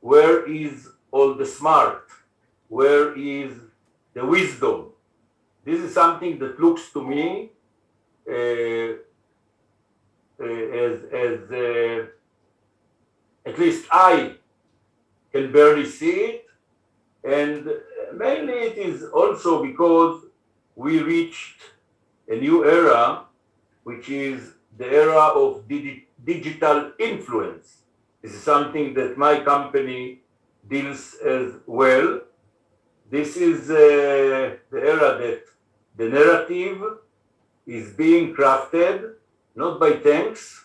Where 0.00 0.50
is 0.50 0.88
all 1.10 1.34
the 1.34 1.46
smart? 1.46 2.08
Where 2.68 3.16
is 3.16 3.52
the 4.14 4.24
wisdom? 4.24 4.86
This 5.64 5.80
is 5.80 5.92
something 5.94 6.38
that 6.38 6.60
looks 6.60 6.92
to 6.92 7.02
me 7.02 7.50
uh, 8.28 8.92
uh 10.38 10.44
as, 10.84 10.94
as 11.24 11.38
at 13.46 13.58
least 13.58 13.86
I 13.90 14.34
can 15.32 15.52
barely 15.52 15.86
see 15.86 16.16
it. 16.30 16.46
And 17.24 17.70
mainly 18.14 18.54
it 18.54 18.76
is 18.76 19.04
also 19.04 19.62
because 19.62 20.24
we 20.74 21.00
reached 21.00 21.60
a 22.28 22.36
new 22.36 22.64
era, 22.64 23.24
which 23.84 24.08
is 24.08 24.52
the 24.76 24.86
era 24.86 25.26
of 25.42 25.66
digi 25.68 26.04
digital 26.24 26.92
influence. 26.98 27.82
Is 28.22 28.42
something 28.42 28.94
that 28.94 29.16
my 29.16 29.40
company 29.40 30.22
deals 30.68 31.14
as 31.24 31.52
well. 31.66 32.20
This 33.08 33.36
is 33.36 33.70
uh, 33.70 34.56
the 34.72 34.80
era 34.94 35.10
that 35.22 35.42
the 35.96 36.08
narrative 36.08 36.82
is 37.66 37.92
being 37.92 38.34
crafted 38.34 39.12
not 39.54 39.78
by 39.78 39.92
tanks, 39.92 40.64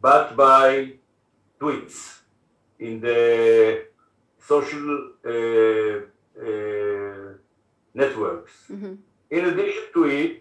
but 0.00 0.34
by 0.36 0.92
tweets 1.60 2.20
in 2.78 3.00
the 3.00 3.84
social 4.38 5.10
uh, 5.24 5.30
uh, 5.30 6.02
networks. 7.94 8.52
Mm-hmm. 8.70 8.94
In 9.30 9.44
addition 9.44 9.84
to 9.94 10.04
it, 10.04 10.40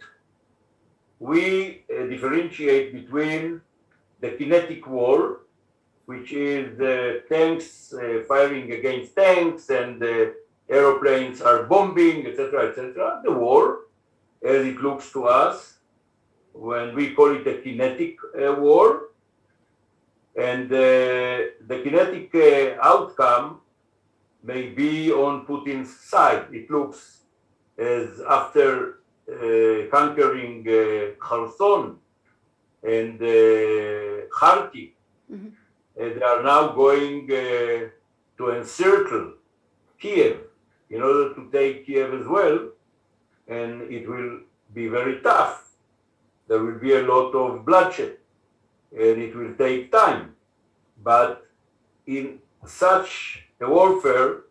we 1.20 1.84
uh, 1.90 2.06
differentiate 2.06 2.94
between 2.94 3.62
the 4.20 4.32
kinetic 4.32 4.88
war, 4.88 5.42
which 6.06 6.32
is 6.32 6.78
the 6.78 7.24
tanks 7.30 7.94
uh, 7.94 8.24
firing 8.28 8.72
against 8.72 9.16
tanks 9.16 9.70
and 9.70 10.02
the 10.02 10.36
aeroplanes 10.70 11.42
are 11.42 11.64
bombing, 11.64 12.26
etc., 12.28 12.70
etc. 12.70 13.22
The 13.24 13.32
war, 13.32 13.80
as 14.44 14.66
it 14.66 14.78
looks 14.82 15.12
to 15.12 15.26
us, 15.26 15.78
when 16.54 16.96
we 16.96 17.14
call 17.14 17.36
it 17.36 17.48
a 17.48 17.62
kinetic 17.62 18.18
uh, 18.36 18.54
war, 18.54 19.10
and 20.36 20.72
uh, 20.72 20.78
the 21.68 21.82
kinetic 21.84 22.34
uh, 22.36 22.80
outcome 22.82 23.62
may 24.44 24.70
be 24.70 25.12
on 25.12 25.46
Putin's 25.46 26.00
side. 26.00 26.46
It 26.52 26.70
looks 26.70 27.22
as 27.78 28.22
after 28.30 28.70
uh, 28.94 28.97
conquering 29.92 30.66
uh, 30.68 31.16
Kherson 31.20 31.98
and 32.84 33.22
uh, 33.22 34.28
Kharkiv, 34.30 34.92
mm-hmm. 35.32 35.50
they 35.96 36.22
are 36.22 36.44
now 36.44 36.70
going 36.70 37.30
uh, 37.32 37.90
to 38.38 38.52
encircle 38.52 39.34
Kiev 40.00 40.38
in 40.90 41.02
order 41.02 41.34
to 41.34 41.50
take 41.52 41.86
Kiev 41.86 42.14
as 42.14 42.28
well, 42.28 42.70
and 43.48 43.82
it 43.92 44.08
will 44.08 44.40
be 44.74 44.88
very 44.88 45.20
tough. 45.22 45.72
There 46.48 46.64
will 46.64 46.80
be 46.80 46.94
a 46.94 47.02
lot 47.02 47.32
of 47.34 47.66
bloodshed, 47.66 48.18
and 48.94 49.22
it 49.22 49.36
will 49.36 49.54
take 49.56 49.92
time. 49.92 50.36
But 51.04 51.46
in 52.06 52.40
such 52.66 53.44
a 53.60 53.70
warfare, 53.70 54.44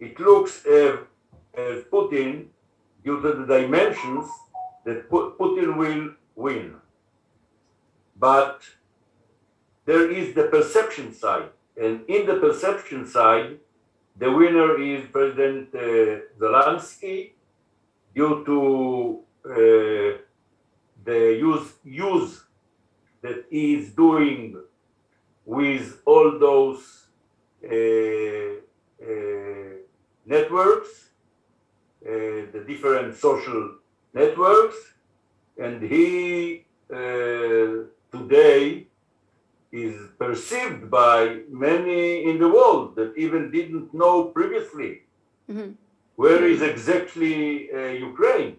it 0.00 0.20
looks 0.20 0.66
as, 0.66 0.98
as 1.54 1.84
Putin, 1.84 2.48
due 3.04 3.20
to 3.22 3.32
the 3.32 3.46
dimensions, 3.46 4.28
that 4.84 5.10
Putin 5.10 5.76
will 5.76 6.14
win. 6.34 6.74
But 8.18 8.62
there 9.84 10.10
is 10.10 10.34
the 10.34 10.44
perception 10.44 11.14
side. 11.14 11.50
And 11.80 12.04
in 12.08 12.26
the 12.26 12.36
perception 12.36 13.06
side, 13.06 13.58
the 14.16 14.30
winner 14.32 14.80
is 14.80 15.06
President 15.12 15.68
uh, 15.74 15.78
Zelensky 16.40 17.32
due 18.14 18.44
to 18.44 19.20
uh, 19.44 20.18
the 21.04 21.38
use, 21.38 21.74
use 21.84 22.44
that 23.22 23.44
he 23.50 23.74
is 23.74 23.90
doing 23.90 24.60
with 25.44 26.02
all 26.04 26.38
those 26.38 27.06
uh, 27.64 27.74
uh, 29.02 29.74
networks, 30.26 31.07
the 32.02 32.64
different 32.66 33.16
social 33.16 33.76
networks, 34.14 34.76
and 35.58 35.82
he 35.82 36.64
today 38.10 38.86
is 39.70 39.96
perceived 40.18 40.90
by 40.90 41.40
many 41.50 42.24
in 42.24 42.38
the 42.38 42.48
world 42.48 42.96
that 42.96 43.12
even 43.16 43.50
didn't 43.50 43.92
know 43.92 44.24
previously 44.24 45.02
mm-hmm. 45.50 45.72
where 46.16 46.44
is 46.46 46.62
exactly 46.62 47.70
uh, 47.72 47.78
Ukraine. 48.10 48.56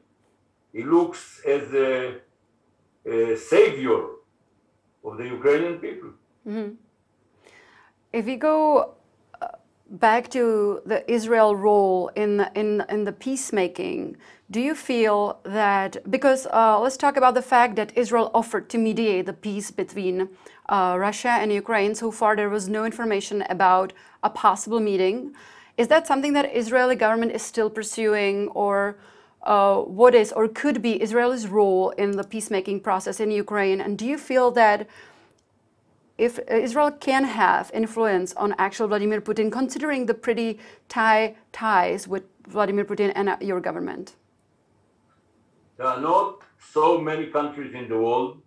He 0.72 0.84
looks 0.84 1.41
as 1.46 1.74
a, 1.74 2.17
a 3.05 3.36
savior 3.38 4.01
of 5.03 5.17
the 5.17 5.25
Ukrainian 5.25 5.79
people. 5.79 6.12
Mm-hmm. 6.48 6.74
If 8.13 8.25
we 8.25 8.36
go 8.36 8.77
uh, 8.77 8.88
back 9.89 10.29
to 10.29 10.81
the 10.86 11.10
Israel 11.12 11.55
role 11.55 12.12
in 12.15 12.48
in 12.55 12.84
in 12.89 13.03
the 13.05 13.12
peacemaking, 13.12 14.17
do 14.51 14.60
you 14.62 14.75
feel 14.75 15.39
that 15.43 15.98
because 16.10 16.48
uh, 16.48 16.79
let's 16.79 16.98
talk 16.98 17.17
about 17.17 17.34
the 17.34 17.41
fact 17.41 17.75
that 17.75 17.98
Israel 17.98 18.31
offered 18.34 18.69
to 18.69 18.77
mediate 18.77 19.25
the 19.25 19.34
peace 19.34 19.72
between 19.72 20.29
uh, 20.69 20.96
Russia 20.98 21.29
and 21.29 21.51
Ukraine. 21.51 21.96
So 21.96 22.12
far, 22.12 22.36
there 22.36 22.50
was 22.50 22.69
no 22.69 22.86
information 22.86 23.43
about 23.50 23.93
a 24.24 24.29
possible 24.29 24.79
meeting. 24.79 25.34
Is 25.77 25.88
that 25.88 26.08
something 26.08 26.34
that 26.34 26.55
Israeli 26.55 26.96
government 26.96 27.31
is 27.31 27.41
still 27.41 27.69
pursuing, 27.69 28.50
or 28.50 28.98
uh, 29.43 29.77
what 29.77 30.13
is 30.13 30.31
or 30.31 30.48
could 30.48 30.81
be 30.81 31.01
Israel's 31.01 31.48
role 31.48 31.91
in 31.91 32.12
the 32.12 32.24
peacemaking 32.24 32.81
process 32.81 33.19
in 33.19 33.31
Ukraine? 33.31 33.81
And 33.81 33.98
do 33.98 34.05
you 34.05 34.17
feel 34.17 34.51
that 34.51 34.88
if 36.19 36.38
Israel 36.49 36.91
can 36.91 37.23
have 37.23 37.71
influence 37.73 38.33
on 38.33 38.53
actual 38.57 38.88
Vladimir 38.88 39.21
Putin, 39.21 39.51
considering 39.51 40.05
the 40.05 40.13
pretty 40.13 40.59
tight 40.89 41.38
ties 41.53 42.07
with 42.07 42.23
Vladimir 42.47 42.83
Putin 42.83 43.11
and 43.15 43.29
uh, 43.29 43.38
your 43.39 43.61
government? 43.61 44.15
There 45.77 45.88
are 45.88 46.01
not 46.01 46.41
so 46.59 46.99
many 46.99 47.27
countries 47.27 47.73
in 47.73 47.88
the 47.88 47.97
world 47.97 48.41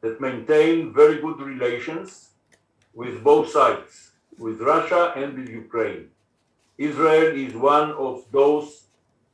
that 0.00 0.20
maintain 0.20 0.92
very 0.92 1.20
good 1.20 1.40
relations 1.40 2.30
with 2.94 3.22
both 3.22 3.48
sides, 3.50 4.10
with 4.36 4.60
Russia 4.60 5.12
and 5.16 5.38
with 5.38 5.48
Ukraine. 5.48 6.08
Israel 6.78 7.36
is 7.36 7.54
one 7.54 7.92
of 7.92 8.24
those 8.32 8.86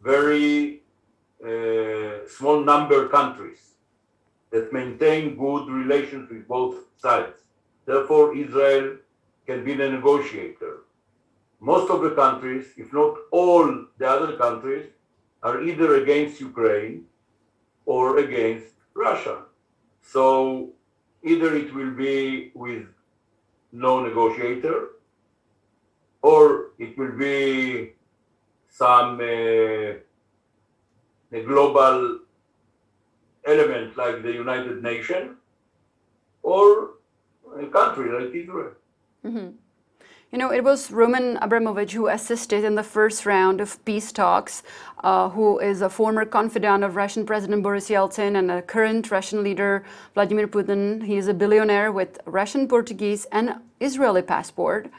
very 0.02 0.82
uh, 1.42 2.28
small 2.28 2.60
number 2.62 3.08
countries 3.08 3.67
that 4.50 4.72
maintain 4.72 5.36
good 5.36 5.68
relations 5.68 6.30
with 6.30 6.46
both 6.48 6.76
sides. 6.96 7.38
Therefore, 7.86 8.36
Israel 8.36 8.96
can 9.46 9.64
be 9.64 9.74
the 9.74 9.88
negotiator. 9.88 10.84
Most 11.60 11.90
of 11.90 12.02
the 12.02 12.10
countries, 12.10 12.66
if 12.76 12.92
not 12.92 13.16
all 13.30 13.86
the 13.98 14.08
other 14.08 14.36
countries, 14.36 14.86
are 15.42 15.62
either 15.62 16.02
against 16.02 16.40
Ukraine 16.40 17.04
or 17.86 18.18
against 18.18 18.74
Russia. 18.94 19.42
So 20.02 20.70
either 21.22 21.54
it 21.56 21.74
will 21.74 21.90
be 21.90 22.52
with 22.54 22.86
no 23.72 24.00
negotiator 24.00 24.88
or 26.22 26.70
it 26.78 26.96
will 26.98 27.12
be 27.12 27.92
some 28.68 29.20
uh, 29.20 29.94
global 31.46 32.17
element 33.48 33.96
like 33.96 34.22
the 34.22 34.32
United 34.32 34.82
Nations 34.82 35.36
or 36.42 36.90
a 37.58 37.66
country 37.66 38.10
like 38.10 38.34
Israel. 38.34 38.72
Mm-hmm. 39.24 39.48
You 40.30 40.36
know, 40.36 40.52
it 40.52 40.62
was 40.62 40.90
Roman 40.90 41.38
Abramovich 41.38 41.94
who 41.94 42.08
assisted 42.08 42.62
in 42.62 42.74
the 42.74 42.82
first 42.82 43.24
round 43.24 43.62
of 43.62 43.82
peace 43.86 44.12
talks, 44.12 44.62
uh, 45.02 45.30
who 45.30 45.58
is 45.58 45.80
a 45.80 45.88
former 45.88 46.26
confidant 46.26 46.84
of 46.84 46.96
Russian 46.96 47.24
President 47.24 47.62
Boris 47.62 47.88
Yeltsin 47.88 48.36
and 48.36 48.50
a 48.50 48.60
current 48.60 49.10
Russian 49.10 49.42
leader 49.42 49.86
Vladimir 50.12 50.46
Putin. 50.46 51.02
He 51.02 51.16
is 51.16 51.28
a 51.28 51.34
billionaire 51.34 51.90
with 51.90 52.20
Russian, 52.26 52.68
Portuguese, 52.68 53.24
and 53.32 53.54
Israeli 53.80 54.20
passport. 54.20 54.90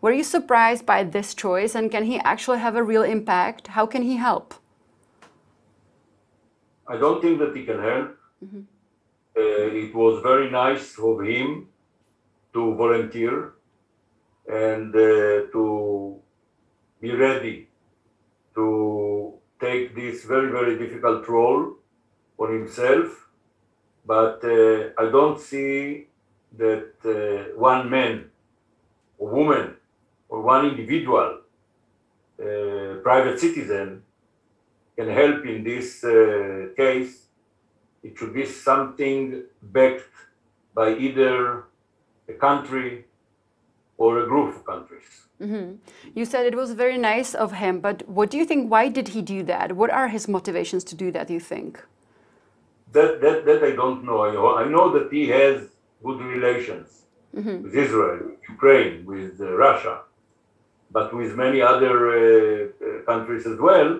Were 0.00 0.10
you 0.10 0.24
surprised 0.24 0.84
by 0.84 1.04
this 1.04 1.32
choice, 1.32 1.76
and 1.76 1.88
can 1.88 2.02
he 2.02 2.18
actually 2.18 2.58
have 2.58 2.74
a 2.74 2.82
real 2.82 3.04
impact? 3.04 3.68
How 3.68 3.86
can 3.86 4.02
he 4.02 4.16
help? 4.16 4.54
I 6.92 6.98
don't 6.98 7.22
think 7.22 7.38
that 7.38 7.56
he 7.56 7.64
can 7.64 7.80
help. 7.80 8.08
Mm-hmm. 8.44 8.62
Uh, 9.34 9.68
it 9.84 9.94
was 9.94 10.22
very 10.22 10.50
nice 10.50 10.98
of 10.98 11.22
him 11.24 11.68
to 12.52 12.74
volunteer 12.74 13.54
and 14.46 14.94
uh, 14.94 15.46
to 15.54 16.20
be 17.00 17.12
ready 17.12 17.68
to 18.54 19.32
take 19.58 19.94
this 19.94 20.24
very, 20.24 20.50
very 20.50 20.76
difficult 20.76 21.26
role 21.28 21.76
on 22.38 22.52
himself. 22.52 23.28
But 24.04 24.44
uh, 24.44 24.90
I 25.02 25.10
don't 25.10 25.40
see 25.40 26.08
that 26.58 26.92
uh, 27.06 27.58
one 27.58 27.88
man 27.88 28.30
or 29.16 29.30
woman 29.30 29.76
or 30.28 30.42
one 30.42 30.66
individual, 30.66 31.40
uh, 32.38 33.00
private 33.02 33.40
citizen, 33.40 34.02
can 34.96 35.08
help 35.08 35.44
in 35.44 35.64
this 35.64 36.04
uh, 36.04 36.68
case. 36.76 37.26
It 38.02 38.18
should 38.18 38.34
be 38.34 38.44
something 38.44 39.44
backed 39.62 40.14
by 40.74 40.94
either 40.94 41.64
a 42.28 42.32
country 42.34 43.04
or 43.96 44.20
a 44.22 44.26
group 44.26 44.56
of 44.56 44.64
countries. 44.64 45.10
Mm-hmm. 45.40 45.74
You 46.14 46.24
said 46.24 46.46
it 46.46 46.56
was 46.56 46.72
very 46.72 46.98
nice 46.98 47.34
of 47.34 47.52
him, 47.52 47.80
but 47.80 48.08
what 48.08 48.30
do 48.30 48.36
you 48.38 48.44
think? 48.44 48.70
Why 48.70 48.88
did 48.88 49.08
he 49.08 49.22
do 49.22 49.42
that? 49.44 49.72
What 49.80 49.90
are 49.90 50.08
his 50.08 50.28
motivations 50.28 50.84
to 50.84 50.94
do 50.94 51.10
that, 51.12 51.30
you 51.30 51.40
think? 51.40 51.82
That, 52.92 53.20
that, 53.22 53.44
that 53.46 53.62
I 53.64 53.72
don't 53.74 54.04
know. 54.04 54.24
I 54.24 54.32
know, 54.32 54.56
I 54.56 54.64
know 54.68 54.92
that 54.96 55.12
he 55.12 55.28
has 55.28 55.68
good 56.04 56.20
relations 56.20 57.02
mm-hmm. 57.34 57.62
with 57.62 57.74
Israel, 57.74 58.20
with 58.30 58.48
Ukraine, 58.48 59.04
with 59.04 59.40
uh, 59.40 59.52
Russia, 59.66 60.00
but 60.90 61.14
with 61.14 61.34
many 61.36 61.60
other 61.60 61.94
uh, 62.10 62.18
uh 62.18 63.04
countries 63.10 63.46
as 63.46 63.58
well. 63.58 63.90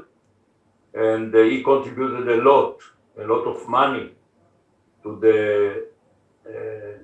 And 0.95 1.35
uh, 1.35 1.43
he 1.43 1.63
contributed 1.63 2.29
a 2.29 2.43
lot, 2.43 2.79
a 3.19 3.25
lot 3.25 3.45
of 3.47 3.69
money 3.69 4.11
to 5.03 5.19
the 5.21 5.87
uh, 6.47 6.53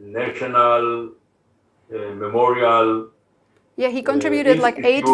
national 0.01 1.11
uh, 1.95 1.99
memorial. 2.15 3.09
Yeah, 3.77 3.89
he 3.89 4.03
contributed 4.03 4.59
like 4.59 4.79
eight 4.79 5.07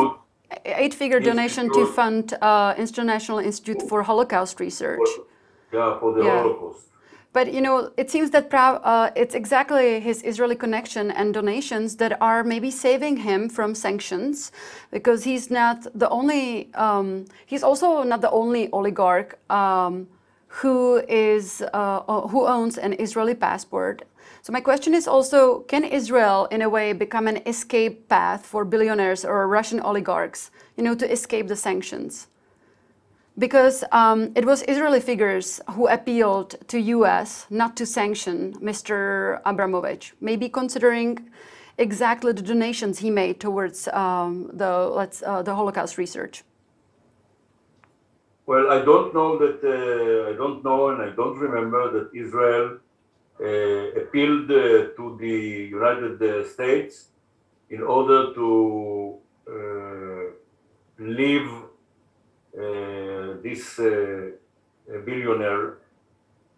eight 0.65 0.95
figure 0.95 1.21
donation 1.21 1.73
to 1.73 1.87
fund 1.87 2.35
uh, 2.41 2.75
International 2.77 3.39
Institute 3.39 3.83
for 3.89 4.03
Holocaust 4.03 4.61
Research. 4.61 5.09
Yeah, 5.73 5.99
for 5.99 6.15
the 6.15 6.25
yeah. 6.25 6.43
Holocaust. 6.43 6.87
But 7.35 7.53
you 7.53 7.61
know, 7.61 7.93
it 7.99 8.11
seems 8.11 8.31
that 8.31 8.55
uh, 8.55 9.11
it's 9.15 9.35
exactly 9.35 10.01
his 10.01 10.23
Israeli 10.23 10.57
connection 10.57 11.11
and 11.11 11.35
donations 11.35 11.97
that 11.97 12.13
are 12.23 12.43
maybe 12.43 12.71
saving 12.71 13.19
him 13.19 13.51
from 13.51 13.75
sanctions, 13.75 14.53
because 14.91 15.25
he's 15.25 15.51
not 15.51 15.87
the 15.95 16.09
only. 16.09 16.73
Um, 16.75 17.27
he's 17.45 17.63
also 17.63 18.03
not 18.05 18.21
the 18.23 18.31
only 18.31 18.71
oligarch 18.73 19.31
um, 19.51 20.09
who 20.47 21.03
is 21.09 21.63
uh, 21.75 22.01
who 22.33 22.47
owns 22.47 22.79
an 22.79 22.93
Israeli 23.07 23.35
passport 23.35 24.05
so 24.45 24.53
my 24.53 24.61
question 24.61 24.93
is 24.93 25.09
also, 25.09 25.61
can 25.61 25.85
Israel, 25.85 26.45
in 26.51 26.61
a 26.61 26.69
way, 26.69 26.93
become 26.93 27.27
an 27.29 27.41
escape 27.47 28.11
path 28.11 28.45
for 28.45 28.63
billionaires 28.67 29.25
or 29.25 29.49
Russian 29.49 29.81
oligarchs, 29.81 30.51
you 30.77 30.85
know, 30.85 30.95
to 30.97 31.11
escape 31.11 31.49
the 31.49 31.57
sanctions? 31.57 32.27
Because 33.37 33.83
um, 33.91 34.31
it 34.37 34.45
was 34.45 34.63
Israeli 34.69 35.01
figures 35.01 35.61
who 35.71 35.89
appealed 35.89 36.55
to 36.69 36.79
U.S. 36.79 37.47
not 37.51 37.77
to 37.77 37.85
sanction 37.85 38.55
Mr. 38.61 39.41
Abramovich, 39.45 40.15
maybe 40.21 40.49
considering 40.49 41.31
exactly 41.77 42.33
the 42.33 42.43
donations 42.43 43.01
he 43.01 43.11
made 43.11 43.41
towards 43.41 43.89
um, 43.89 44.51
the 44.53 44.73
uh, 45.27 45.43
the 45.43 45.55
Holocaust 45.55 45.99
research. 45.99 46.45
Well, 48.47 48.71
I 48.71 48.85
don't 48.85 49.13
know 49.15 49.39
that 49.39 49.59
uh, 49.65 50.31
I 50.31 50.37
don't 50.37 50.63
know, 50.63 50.91
and 50.91 51.03
I 51.03 51.11
don't 51.17 51.39
remember 51.39 51.83
that 51.95 52.11
Israel 52.15 52.79
uh, 53.41 54.01
appealed 54.03 54.51
uh, 54.51 54.95
to 54.97 55.17
the 55.19 55.37
United 55.79 56.47
States 56.47 57.09
in 57.71 57.83
order 57.83 58.33
to 58.35 59.19
uh, 59.49 60.25
leave 60.99 61.49
uh, 61.51 61.74
this 62.55 63.79
uh, 63.79 64.31
billionaire 65.05 65.79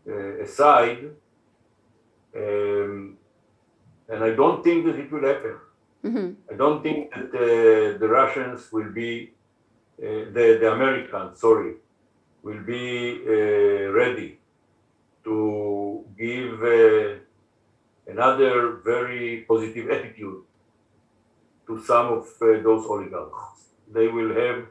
uh, 0.08 0.42
aside. 0.42 1.10
Um, 2.36 3.16
and 4.08 4.22
I 4.22 4.30
don't 4.30 4.62
think 4.62 4.84
that 4.86 4.96
it 4.96 5.10
will 5.10 5.26
happen. 5.26 5.56
Mm-hmm. 6.04 6.52
I 6.52 6.56
don't 6.56 6.82
think 6.82 7.12
that 7.12 7.34
uh, 7.34 7.98
the 7.98 8.08
Russians 8.08 8.70
will 8.70 8.92
be, 8.92 9.32
uh, 9.98 10.30
the, 10.32 10.58
the 10.60 10.72
Americans, 10.72 11.40
sorry, 11.40 11.74
will 12.42 12.62
be 12.62 13.20
uh, 13.26 13.90
ready 13.90 14.38
to 15.24 16.04
give 16.16 16.62
uh, 16.62 17.18
another 18.06 18.76
very 18.84 19.44
positive 19.48 19.90
attitude 19.90 20.42
to 21.66 21.82
some 21.82 22.06
of 22.18 22.26
uh, 22.40 22.62
those 22.62 22.86
oligarchs. 22.86 23.70
They 23.92 24.06
will 24.06 24.32
have 24.34 24.66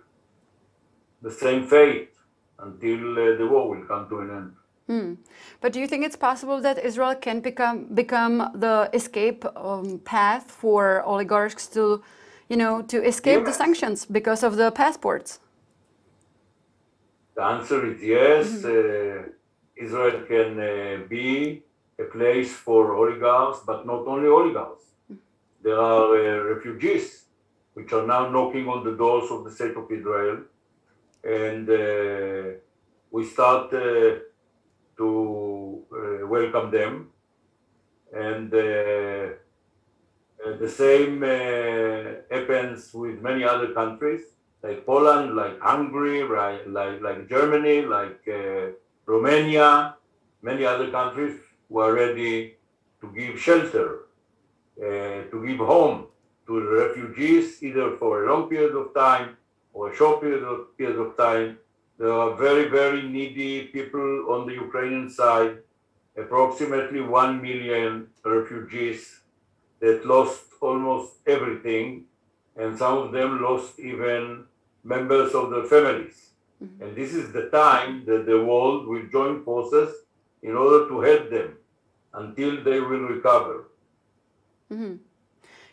the 1.26 1.32
same 1.32 1.62
fate 1.74 2.12
until 2.60 3.02
uh, 3.14 3.24
the 3.40 3.48
war 3.54 3.64
will 3.72 3.86
come 3.92 4.04
to 4.12 4.16
an 4.24 4.30
end. 4.40 4.52
Hmm. 4.90 5.12
But 5.62 5.74
do 5.74 5.80
you 5.82 5.88
think 5.92 6.06
it's 6.08 6.20
possible 6.30 6.58
that 6.68 6.78
Israel 6.90 7.16
can 7.26 7.38
become 7.50 7.78
become 8.02 8.36
the 8.66 8.78
escape 9.00 9.42
um, 9.70 9.88
path 10.14 10.46
for 10.62 10.82
oligarchs 11.14 11.66
to, 11.76 11.84
you 12.52 12.58
know, 12.62 12.74
to 12.94 12.98
escape 13.12 13.42
the 13.50 13.56
sanctions 13.64 14.06
because 14.18 14.42
of 14.48 14.52
the 14.62 14.70
passports? 14.82 15.30
The 17.36 17.44
answer 17.56 17.80
is 17.92 17.98
yes. 18.16 18.46
Uh, 18.64 19.24
Israel 19.86 20.18
can 20.32 20.52
uh, 20.60 21.08
be 21.16 21.28
a 22.04 22.06
place 22.16 22.52
for 22.66 22.82
oligarchs, 23.02 23.60
but 23.70 23.80
not 23.92 24.02
only 24.12 24.30
oligarchs. 24.40 24.84
There 25.64 25.80
are 25.92 26.08
uh, 26.16 26.54
refugees 26.54 27.26
which 27.74 27.92
are 27.92 28.06
now 28.06 28.24
knocking 28.30 28.66
on 28.74 28.80
the 28.88 28.96
doors 29.04 29.28
of 29.32 29.44
the 29.46 29.52
state 29.58 29.76
of 29.76 29.92
Israel, 29.92 30.38
and 31.26 31.68
uh, 31.70 32.58
we 33.10 33.26
start 33.26 33.74
uh, 33.74 34.20
to 34.98 35.84
uh, 35.92 36.28
welcome 36.28 36.70
them. 36.70 37.10
And 38.14 38.54
uh, 38.54 39.34
uh, 40.46 40.58
the 40.60 40.70
same 40.70 41.24
uh, 41.24 42.22
happens 42.30 42.94
with 42.94 43.22
many 43.22 43.44
other 43.44 43.74
countries 43.74 44.22
like 44.62 44.86
Poland, 44.86 45.36
like 45.36 45.60
Hungary, 45.60 46.24
right, 46.24 46.68
like, 46.70 47.02
like 47.02 47.28
Germany, 47.30 47.82
like 47.82 48.26
Romania, 49.06 49.96
many 50.42 50.66
other 50.66 50.90
countries 50.90 51.40
who 51.70 51.80
are 51.80 51.94
ready 51.94 52.56
to 53.00 53.08
give 53.14 53.40
shelter, 53.40 54.08
to 54.80 55.46
give 55.46 55.60
home 55.60 56.08
to 56.48 56.60
the 56.60 56.72
refugees, 56.84 57.62
either 57.62 57.96
for 57.98 58.24
a 58.24 58.32
long 58.32 58.50
period 58.50 58.76
of 58.76 58.92
time 58.96 59.38
or 59.76 59.92
a 59.92 59.96
short 59.96 60.22
period 60.22 60.44
of, 60.44 60.76
period 60.78 60.98
of 61.06 61.16
time. 61.18 61.58
There 62.00 62.12
are 62.12 62.34
very, 62.36 62.70
very 62.70 63.02
needy 63.04 63.68
people 63.76 64.34
on 64.34 64.48
the 64.48 64.54
Ukrainian 64.54 65.10
side, 65.10 65.58
approximately 66.18 67.02
1 67.02 67.42
million 67.42 68.08
refugees 68.24 69.20
that 69.82 70.06
lost 70.06 70.44
almost 70.62 71.12
everything, 71.28 72.06
and 72.56 72.78
some 72.78 72.98
of 72.98 73.12
them 73.12 73.42
lost 73.48 73.80
even 73.80 74.46
members 74.84 75.36
of 75.36 75.52
their 75.52 75.66
families. 75.66 76.18
Mm-hmm. 76.64 76.84
And 76.84 76.96
this 76.96 77.14
is 77.14 77.34
the 77.34 77.50
time 77.50 78.06
that 78.06 78.26
the 78.26 78.40
world 78.50 78.88
will 78.88 79.06
join 79.18 79.44
forces 79.44 79.90
in 80.42 80.56
order 80.56 80.88
to 80.88 81.02
help 81.02 81.30
them 81.30 81.58
until 82.14 82.64
they 82.64 82.80
will 82.80 83.06
recover. 83.16 83.56
Mm-hmm. 84.72 84.96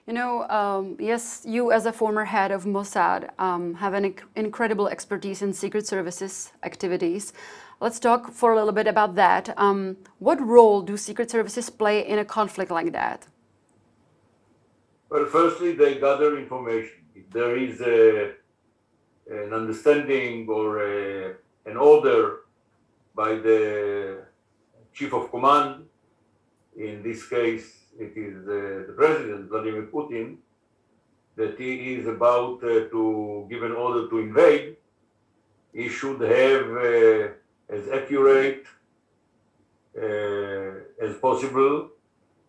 You 0.07 0.15
know, 0.15 0.49
um, 0.49 0.97
yes, 0.99 1.43
you 1.47 1.71
as 1.71 1.87
a 1.87 1.93
former 1.93 2.25
head 2.25 2.51
of 2.51 2.65
Mossad 2.65 3.31
um, 3.39 3.75
have 3.75 3.95
an 3.95 4.13
inc- 4.13 4.25
incredible 4.35 4.89
expertise 4.89 5.43
in 5.43 5.53
secret 5.53 5.87
services 5.87 6.53
activities. 6.65 7.33
Let's 7.79 8.01
talk 8.01 8.33
for 8.33 8.53
a 8.53 8.57
little 8.57 8.73
bit 8.73 8.89
about 8.89 9.15
that. 9.15 9.55
Um, 9.57 9.97
what 10.19 10.41
role 10.41 10.83
do 10.83 10.97
secret 10.97 11.31
services 11.31 11.71
play 11.71 12.05
in 12.05 12.19
a 12.19 12.25
conflict 12.25 12.73
like 12.73 12.91
that? 12.93 13.29
Well, 15.09 15.27
firstly, 15.27 15.73
they 15.75 16.01
gather 16.01 16.37
information. 16.37 17.05
If 17.15 17.31
there 17.31 17.57
is 17.57 17.81
a, 17.81 18.33
an 19.31 19.53
understanding 19.53 20.49
or 20.49 20.83
a, 20.83 21.35
an 21.67 21.77
order 21.77 22.41
by 23.15 23.35
the 23.37 24.25
chief 24.93 25.15
of 25.15 25.31
command, 25.31 25.85
in 26.77 27.03
this 27.05 27.29
case, 27.29 27.82
it 27.99 28.17
is 28.17 28.37
uh, 28.47 28.87
the 28.87 28.95
president, 28.97 29.49
Vladimir 29.49 29.87
Putin, 29.93 30.37
that 31.37 31.59
he 31.59 31.95
is 31.95 32.07
about 32.07 32.63
uh, 32.63 32.89
to 32.91 33.47
give 33.49 33.63
an 33.63 33.73
order 33.73 34.09
to 34.09 34.19
invade, 34.19 34.77
he 35.73 35.89
should 35.89 36.21
have 36.21 36.71
uh, 36.71 37.29
as 37.69 37.89
accurate 37.89 38.67
uh, 39.97 41.05
as 41.07 41.17
possible 41.21 41.89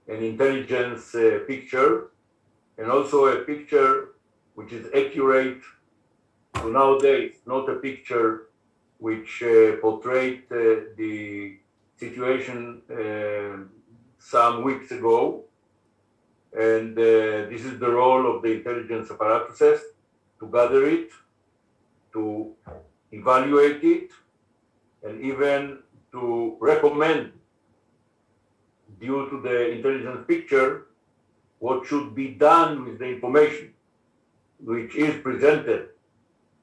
an 0.08 0.22
intelligence 0.22 1.16
uh, 1.16 1.40
picture 1.48 2.12
and 2.78 2.92
also 2.92 3.28
a 3.28 3.38
picture 3.44 4.10
which 4.56 4.74
is 4.74 4.86
accurate 4.94 5.62
to 6.56 6.70
nowadays, 6.72 7.36
not 7.46 7.70
a 7.70 7.76
picture 7.76 8.48
which 8.98 9.44
portrayed 9.82 10.44
the 10.50 11.58
situation 11.98 12.82
some 14.24 14.64
weeks 14.64 14.92
ago. 14.92 15.44
And 16.54 16.98
uh, 16.98 17.50
this 17.52 17.66
is 17.66 17.80
the 17.80 17.90
role 17.90 18.36
of 18.36 18.42
the 18.44 18.52
intelligence 18.54 19.10
apparatuses 19.12 19.82
to 20.40 20.48
gather 20.48 20.86
it, 20.88 21.10
to 22.14 22.54
evaluate 23.12 23.84
it, 23.84 24.12
and 25.04 25.22
even 25.22 25.80
to 26.12 26.58
recommend, 26.60 27.32
due 29.00 29.30
to 29.30 29.42
the 29.42 29.72
intelligence 29.72 30.26
picture, 30.28 30.88
what 31.60 31.86
should 31.86 32.14
be 32.16 32.30
done 32.30 32.86
with 32.86 33.00
the 33.00 33.06
information 33.06 33.74
which 34.60 34.96
is 34.96 35.22
presented 35.22 35.90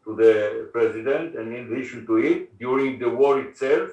to 0.05 0.15
the 0.17 0.71
president 0.73 1.37
and 1.37 1.55
in 1.55 1.73
addition 1.73 2.07
to 2.07 2.17
it 2.17 2.59
during 2.59 2.99
the 2.99 3.09
war 3.09 3.41
itself 3.41 3.91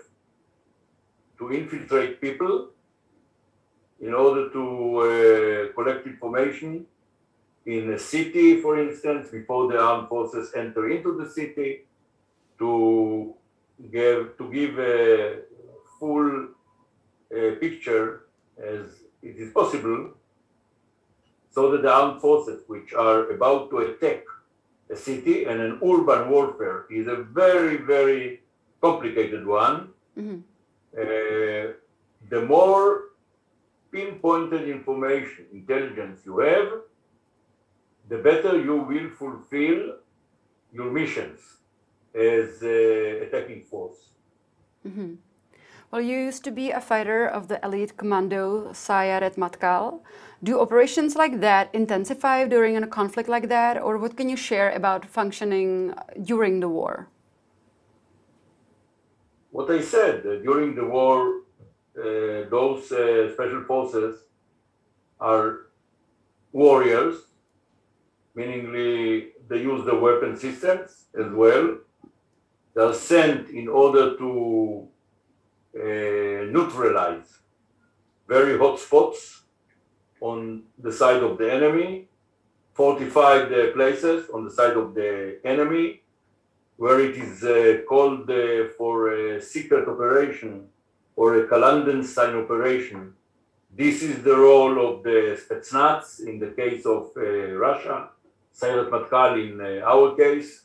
to 1.37 1.51
infiltrate 1.51 2.21
people 2.21 2.69
in 3.99 4.13
order 4.13 4.49
to 4.49 4.63
uh, 4.99 5.73
collect 5.73 6.05
information 6.05 6.85
in 7.65 7.91
a 7.93 7.99
city, 7.99 8.61
for 8.61 8.79
instance, 8.79 9.29
before 9.29 9.67
the 9.71 9.79
armed 9.79 10.07
forces 10.07 10.51
enter 10.55 10.89
into 10.89 11.17
the 11.17 11.29
city, 11.29 11.83
to 12.59 13.33
give 13.91 14.37
to 14.37 14.51
give 14.51 14.79
a 14.79 15.41
full 15.99 16.47
uh, 17.35 17.51
picture 17.59 18.23
as 18.57 18.85
it 19.21 19.35
is 19.37 19.51
possible, 19.51 20.11
so 21.51 21.71
that 21.71 21.81
the 21.81 21.91
armed 21.91 22.21
forces, 22.21 22.63
which 22.67 22.93
are 22.93 23.29
about 23.31 23.69
to 23.71 23.79
attack 23.79 24.23
a 24.89 24.95
city 24.95 25.45
and 25.45 25.59
an 25.61 25.79
urban 25.83 26.29
warfare, 26.29 26.85
is 26.89 27.07
a 27.07 27.15
very 27.15 27.77
very 27.77 28.41
complicated 28.81 29.45
one. 29.45 29.89
Mhm. 30.17 30.41
Uh, 30.97 31.73
the 32.29 32.41
more 32.41 33.09
pinpointed 33.97 34.69
information, 34.77 35.43
intelligence 35.51 36.17
you 36.25 36.35
have, 36.39 36.69
the 38.11 38.19
better 38.29 38.53
you 38.67 38.75
will 38.91 39.09
fulfill 39.21 39.79
your 40.71 40.89
missions 40.99 41.39
as 42.13 42.47
uh, 42.61 43.25
attacking 43.25 43.61
force. 43.71 43.99
Well, 45.91 46.01
you 46.01 46.17
used 46.29 46.43
to 46.43 46.51
be 46.51 46.71
a 46.71 46.81
fighter 46.81 47.25
of 47.25 47.47
the 47.47 47.59
elite 47.67 47.97
commando 47.97 48.41
Sayeret 48.71 49.35
Matkal. 49.35 50.01
Do 50.43 50.59
operations 50.59 51.15
like 51.15 51.39
that 51.39 51.65
intensify 51.73 52.45
during 52.55 52.75
a 52.77 52.87
conflict 52.87 53.29
like 53.29 53.47
that, 53.49 53.81
or 53.81 53.97
what 53.97 54.15
can 54.17 54.27
you 54.29 54.37
share 54.37 54.69
about 54.71 55.05
functioning 55.05 55.93
during 56.31 56.59
the 56.59 56.69
war? 56.69 57.07
What 59.51 59.71
I 59.71 59.81
said 59.81 60.25
uh, 60.25 60.35
during 60.47 60.75
the 60.75 60.85
war, 60.85 61.46
those 61.97 62.91
uh, 62.91 63.31
special 63.33 63.63
forces 63.63 64.19
are 65.19 65.67
warriors, 66.51 67.15
meaningly 68.35 69.29
they 69.47 69.61
use 69.61 69.85
the 69.85 69.95
weapon 69.95 70.37
systems 70.37 71.05
as 71.19 71.31
well. 71.31 71.77
They 72.75 72.81
are 72.83 72.93
sent 72.93 73.49
in 73.49 73.67
order 73.67 74.15
to 74.17 74.87
uh, 75.75 76.51
neutralize 76.53 77.39
very 78.27 78.57
hot 78.57 78.79
spots 78.79 79.43
on 80.21 80.63
the 80.77 80.91
side 80.91 81.23
of 81.23 81.37
the 81.37 81.51
enemy, 81.51 82.09
fortified 82.73 83.51
uh, 83.51 83.71
places 83.71 84.29
on 84.33 84.43
the 84.45 84.51
side 84.51 84.77
of 84.77 84.93
the 84.93 85.39
enemy, 85.43 86.01
where 86.75 86.99
it 86.99 87.15
is 87.17 87.43
uh, 87.43 87.81
called 87.89 88.29
uh, 88.29 88.67
for 88.77 89.11
a 89.11 89.41
secret 89.41 89.87
operation 89.87 90.67
or 91.17 91.27
a 91.39 91.47
clandestine 91.47 92.35
operation. 92.43 93.13
this 93.77 94.01
is 94.01 94.23
the 94.23 94.35
role 94.35 94.75
of 94.87 95.03
the 95.03 95.37
Spetsnaz 95.41 96.25
in 96.29 96.39
the 96.39 96.51
case 96.59 96.83
of 96.85 97.11
uh, 97.15 97.21
Russia, 97.65 98.09
Sayeret 98.59 98.89
Matkal 98.89 99.33
in 99.45 99.61
uh, 99.61 99.85
our 99.85 100.15
case. 100.15 100.63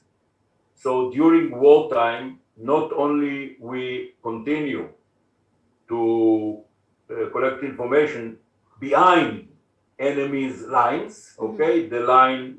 So 0.75 1.11
during 1.11 1.47
wartime, 1.51 2.39
not 2.57 2.93
only 2.93 3.57
we 3.61 4.15
continue 4.23 4.89
to 5.89 6.61
uh, 7.11 7.29
collect 7.33 7.63
information 7.63 8.39
behind 8.81 9.49
enemy's 9.99 10.63
lines, 10.63 11.35
okay, 11.39 11.87
the 11.87 12.01
line 12.01 12.59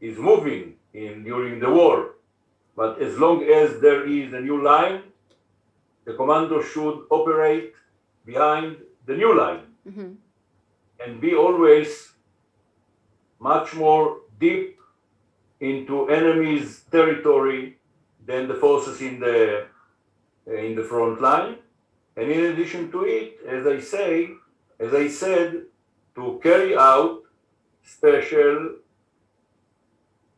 is 0.00 0.18
moving 0.18 0.74
in 0.94 1.22
during 1.22 1.60
the 1.60 1.70
war, 1.70 2.16
but 2.76 3.00
as 3.00 3.16
long 3.18 3.44
as 3.44 3.80
there 3.80 4.04
is 4.04 4.32
a 4.32 4.40
new 4.40 4.62
line, 4.62 5.11
the 6.04 6.14
commando 6.14 6.60
should 6.60 7.06
operate 7.10 7.74
behind 8.24 8.76
the 9.06 9.16
new 9.16 9.32
line 9.34 9.64
Mhm. 9.86 10.16
and 11.00 11.20
be 11.20 11.34
always 11.34 12.14
much 13.38 13.74
more 13.74 14.20
deep 14.38 14.78
into 15.60 16.08
enemy's 16.08 16.84
territory 16.96 17.78
than 18.26 18.48
the 18.48 18.54
forces 18.54 19.00
in 19.00 19.18
the 19.20 19.66
in 20.46 20.74
the 20.74 20.82
front 20.92 21.20
line. 21.20 21.56
And 22.16 22.30
in 22.30 22.40
addition 22.52 22.90
to 22.92 23.04
it, 23.04 23.40
as 23.46 23.66
I 23.66 23.78
say, 23.80 24.12
as 24.78 24.92
I 24.92 25.06
said, 25.08 25.66
to 26.16 26.40
carry 26.42 26.76
out 26.76 27.22
special, 27.82 28.56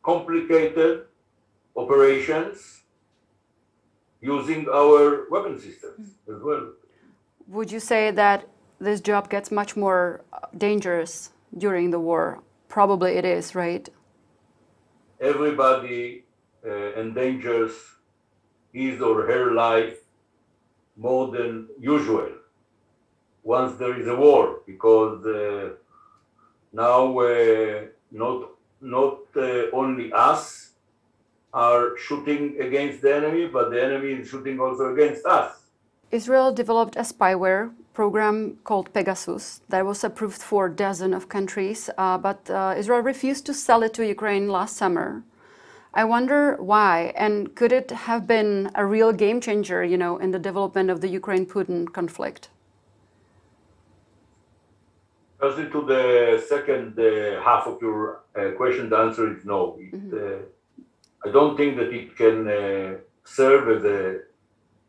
complicated 0.03 1.07
operations 1.77 2.84
using 4.25 4.67
our 4.69 5.29
weapon 5.31 5.61
systems 5.61 6.05
as 6.33 6.41
well. 6.43 6.65
Would 7.49 7.71
you 7.71 7.81
say 7.81 8.11
that 8.11 8.49
this 8.79 9.01
job 9.01 9.29
gets 9.29 9.51
much 9.51 9.77
more 9.77 10.25
uh, 10.33 10.39
dangerous 10.57 11.31
during 11.57 11.91
the 11.91 12.01
war? 12.01 12.43
Probably 12.69 13.13
it 13.21 13.25
is, 13.25 13.55
right? 13.55 13.89
everybody 15.21 16.25
uh, 16.67 16.93
endangers 17.01 17.73
his 18.73 19.01
or 19.01 19.27
her 19.27 19.53
life 19.53 19.97
more 20.97 21.31
than 21.31 21.69
usual 21.79 22.29
once 23.43 23.77
there 23.79 23.99
is 24.01 24.07
a 24.07 24.17
war 24.17 24.61
because 24.67 25.25
uh, 25.27 25.71
now 26.73 27.19
uh, 27.19 27.83
not 28.11 28.51
not 28.81 29.19
uh, 29.37 29.71
only 29.73 30.13
us 30.13 30.71
are 31.55 31.97
shooting 31.97 32.61
against 32.61 33.01
the 33.01 33.15
enemy 33.15 33.47
but 33.47 33.71
the 33.71 33.83
enemy 33.83 34.11
is 34.21 34.29
shooting 34.29 34.61
also 34.61 34.93
against 34.93 35.25
us 35.25 35.65
Israel 36.11 36.53
developed 36.53 36.97
a 36.97 37.01
spyware 37.01 37.73
program 37.95 38.59
called 38.65 38.93
Pegasus 38.93 39.63
that 39.69 39.87
was 39.87 40.05
approved 40.05 40.43
for 40.43 40.67
a 40.67 40.71
dozen 40.71 41.15
of 41.15 41.29
countries, 41.29 41.89
uh, 41.97 42.19
but 42.19 42.51
uh, 42.51 42.75
Israel 42.77 43.01
refused 43.01 43.47
to 43.47 43.55
sell 43.55 43.83
it 43.83 43.95
to 43.95 44.07
Ukraine 44.07 44.49
last 44.49 44.77
summer. 44.77 45.25
I 45.95 46.05
wonder 46.05 46.57
why, 46.61 47.13
and 47.17 47.55
could 47.55 47.73
it 47.73 47.91
have 47.93 48.27
been 48.27 48.71
a 48.75 48.85
real 48.85 49.13
game 49.13 49.41
changer, 49.41 49.85
you 49.85 49.97
know, 49.97 50.19
in 50.19 50.33
the 50.33 50.41
development 50.41 50.91
of 50.91 51.01
the 51.01 51.09
Ukraine-Putin 51.09 51.93
conflict? 51.93 52.49
Firstly, 55.39 55.71
to 55.71 55.81
the 55.87 56.45
second 56.49 56.99
uh, 56.99 57.41
half 57.43 57.67
of 57.69 57.81
your 57.81 58.23
uh, 58.35 58.51
question, 58.57 58.91
the 58.91 58.97
answer 58.97 59.37
is 59.37 59.45
no. 59.45 59.79
It, 59.79 60.13
uh, 60.13 60.43
I 61.27 61.31
don't 61.31 61.57
think 61.57 61.77
that 61.77 61.93
it 61.93 62.17
can 62.17 62.47
uh, 62.47 62.99
serve 63.25 63.77
as 63.77 63.85
a 63.85 64.19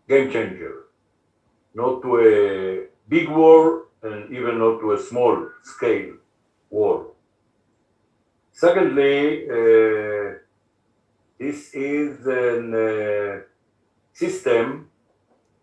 game 0.09 0.29
changer, 0.31 0.87
not 1.73 2.01
to 2.01 2.19
a 2.19 2.87
big 3.07 3.29
war 3.29 3.85
and 4.03 4.31
even 4.35 4.59
not 4.59 4.79
to 4.81 4.91
a 4.91 4.99
small 4.99 5.47
scale 5.63 6.13
war. 6.69 7.07
Secondly, 8.51 9.49
uh, 9.49 10.39
this 11.39 11.73
is 11.73 12.25
a 12.27 13.43
system 14.13 14.89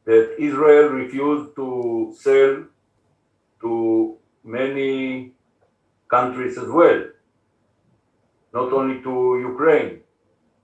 that 0.05 0.37
Israel 0.39 0.89
refused 0.89 1.55
to 1.57 2.15
sell 2.19 2.65
to 3.61 4.17
many 4.43 5.33
countries 6.09 6.59
as 6.59 6.69
well, 6.69 7.05
not 8.53 8.73
only 8.73 9.03
to 9.03 9.39
Ukraine. 9.53 10.01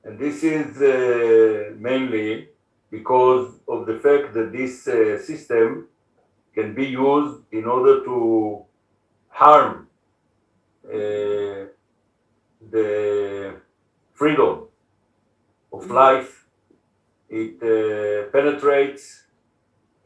And 0.09 0.19
this 0.19 0.43
is 0.43 0.81
uh, 0.81 1.75
mainly 1.77 2.49
because 2.91 3.53
of 3.69 3.85
the 3.85 3.99
fact 3.99 4.33
that 4.33 4.53
this 4.53 4.89
uh, 4.89 5.21
system 5.21 5.89
can 6.55 6.75
be 6.75 6.87
used 6.87 7.43
in 7.53 7.67
order 7.67 8.03
to 8.05 8.65
harm 9.29 9.87
uh, 10.87 11.67
the 12.71 13.57
freedom 14.15 14.69
of 15.75 15.91
life. 15.91 16.47
It 17.29 17.57
uh, 17.63 18.31
penetrates 18.33 19.25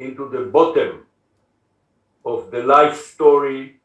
into 0.01 0.29
the 0.29 0.47
bottom 0.47 1.07
of 2.25 2.51
the 2.51 2.65
life 2.65 3.01
story 3.01 3.77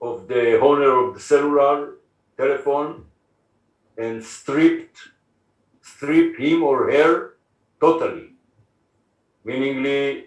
of 0.00 0.28
the 0.28 0.60
owner 0.60 0.92
of 1.08 1.14
the 1.14 1.20
cellular 1.20 1.94
telephone 2.36 3.06
and 3.98 4.22
stripped 4.22 5.13
strip 6.04 6.38
him 6.38 6.62
or 6.62 6.90
her 6.90 7.36
totally. 7.80 8.28
Meaningly 9.44 10.26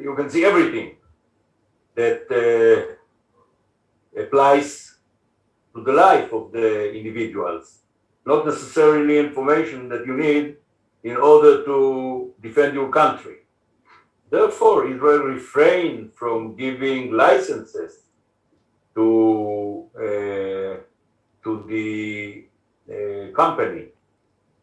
you 0.00 0.14
can 0.14 0.28
see 0.30 0.44
everything 0.44 0.96
that 1.94 2.22
uh, 2.30 4.20
applies 4.20 4.96
to 5.74 5.82
the 5.82 5.92
life 5.92 6.32
of 6.32 6.52
the 6.52 6.92
individuals. 6.92 7.80
Not 8.24 8.46
necessarily 8.46 9.18
information 9.18 9.88
that 9.88 10.06
you 10.06 10.16
need 10.16 10.56
in 11.02 11.16
order 11.16 11.64
to 11.64 12.34
defend 12.42 12.74
your 12.74 12.90
country. 12.90 13.36
Therefore, 14.30 14.86
Israel 14.86 15.22
refrained 15.36 16.12
from 16.14 16.54
giving 16.54 17.12
licenses 17.12 17.92
to 18.94 19.86
uh, 19.96 20.74
to 21.44 21.50
the 21.70 22.44
uh, 22.92 23.32
company 23.34 23.86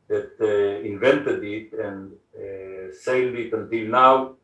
that 0.08 0.32
uh, 0.40 0.88
invented 0.92 1.44
it 1.44 1.74
and 1.74 2.12
uh, 2.36 2.94
sailed 2.94 3.36
it 3.36 3.54
until 3.54 3.88
now 3.88 4.36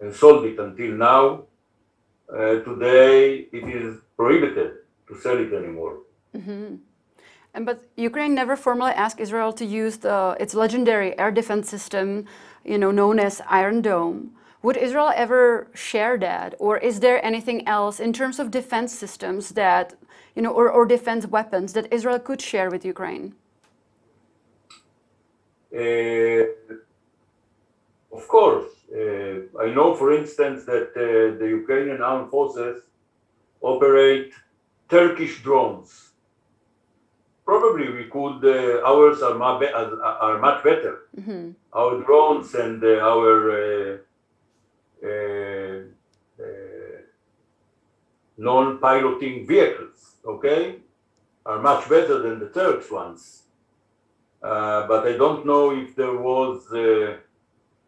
and 0.00 0.14
sold 0.14 0.44
it 0.44 0.58
until 0.58 0.92
now. 0.92 1.42
Uh, 2.28 2.58
today, 2.68 3.46
it 3.52 3.64
is 3.68 3.98
prohibited 4.16 4.72
to 5.08 5.20
sell 5.20 5.38
it 5.38 5.52
anymore. 5.52 5.98
And 7.54 7.64
but 7.64 7.84
Ukraine 7.96 8.34
never 8.34 8.56
formally 8.56 8.92
asked 8.92 9.20
Israel 9.20 9.52
to 9.54 9.64
use 9.64 9.98
the, 9.98 10.36
its 10.38 10.54
legendary 10.54 11.18
air 11.18 11.30
defense 11.30 11.70
system, 11.70 12.26
you 12.64 12.78
know, 12.78 12.90
known 12.90 13.18
as 13.18 13.40
Iron 13.48 13.80
Dome. 13.80 14.32
Would 14.62 14.76
Israel 14.76 15.12
ever 15.14 15.68
share 15.74 16.18
that, 16.18 16.54
or 16.58 16.76
is 16.78 17.00
there 17.00 17.24
anything 17.24 17.66
else 17.66 18.00
in 18.00 18.12
terms 18.12 18.38
of 18.40 18.50
defense 18.50 18.92
systems 18.92 19.50
that, 19.50 19.94
you 20.34 20.42
know, 20.42 20.50
or, 20.50 20.68
or 20.68 20.84
defense 20.84 21.26
weapons 21.26 21.72
that 21.74 21.90
Israel 21.92 22.18
could 22.18 22.42
share 22.42 22.68
with 22.68 22.84
Ukraine? 22.84 23.34
Uh, 25.76 26.44
of 28.16 28.26
course, 28.28 28.68
uh, 28.94 29.36
I 29.64 29.66
know, 29.76 29.94
for 29.94 30.08
instance, 30.20 30.64
that 30.64 30.88
uh, 30.96 31.38
the 31.40 31.48
Ukrainian 31.60 32.00
armed 32.02 32.30
forces 32.30 32.76
operate 33.60 34.32
Turkish 34.88 35.42
drones. 35.42 35.90
Probably 37.44 37.86
we 37.98 38.04
could, 38.04 38.40
uh, 38.44 38.82
ours 38.90 39.22
are, 39.22 39.34
ma- 39.34 39.60
are 40.26 40.38
much 40.38 40.64
better. 40.64 40.94
Our 41.72 41.94
drones 42.06 42.54
and 42.54 42.82
uh, 42.82 42.98
our 43.12 43.34
uh, 43.62 43.96
uh, 45.04 45.78
uh, 46.42 46.98
non 48.38 48.78
piloting 48.78 49.46
vehicles, 49.46 49.98
okay, 50.24 50.76
are 51.44 51.60
much 51.60 51.88
better 51.88 52.16
than 52.24 52.40
the 52.40 52.48
Turks 52.48 52.90
ones. 52.90 53.42
Uh, 54.42 54.86
but 54.86 55.06
I 55.06 55.16
don't 55.16 55.44
know 55.46 55.70
if 55.76 55.96
there 55.96 56.16
was 56.16 56.70
uh, 56.72 57.16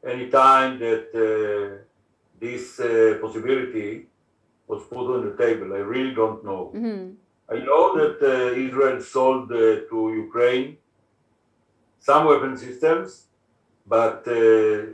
any 0.04 0.28
time 0.30 0.78
that 0.78 1.06
uh, 1.14 1.84
this 2.40 2.80
uh, 2.80 3.18
possibility 3.20 4.06
was 4.66 4.82
put 4.84 5.14
on 5.14 5.24
the 5.26 5.36
table. 5.36 5.72
I 5.74 5.78
really 5.78 6.14
don't 6.14 6.44
know. 6.44 6.72
I 7.50 7.58
know 7.58 7.96
that 7.96 8.16
uh, 8.22 8.52
Israel 8.66 9.00
sold 9.00 9.50
uh, 9.52 9.88
to 9.90 10.12
Ukraine 10.26 10.76
some 11.98 12.26
weapon 12.26 12.56
systems, 12.56 13.26
but 13.86 14.22
uh, 14.26 14.32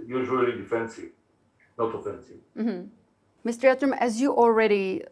usually 0.06 0.52
defensive, 0.52 1.10
not 1.78 1.94
offensive. 1.94 2.40
Mr. 3.44 3.64
Yatom, 3.70 3.96
as 3.98 4.20
you 4.20 4.34
already 4.34 5.02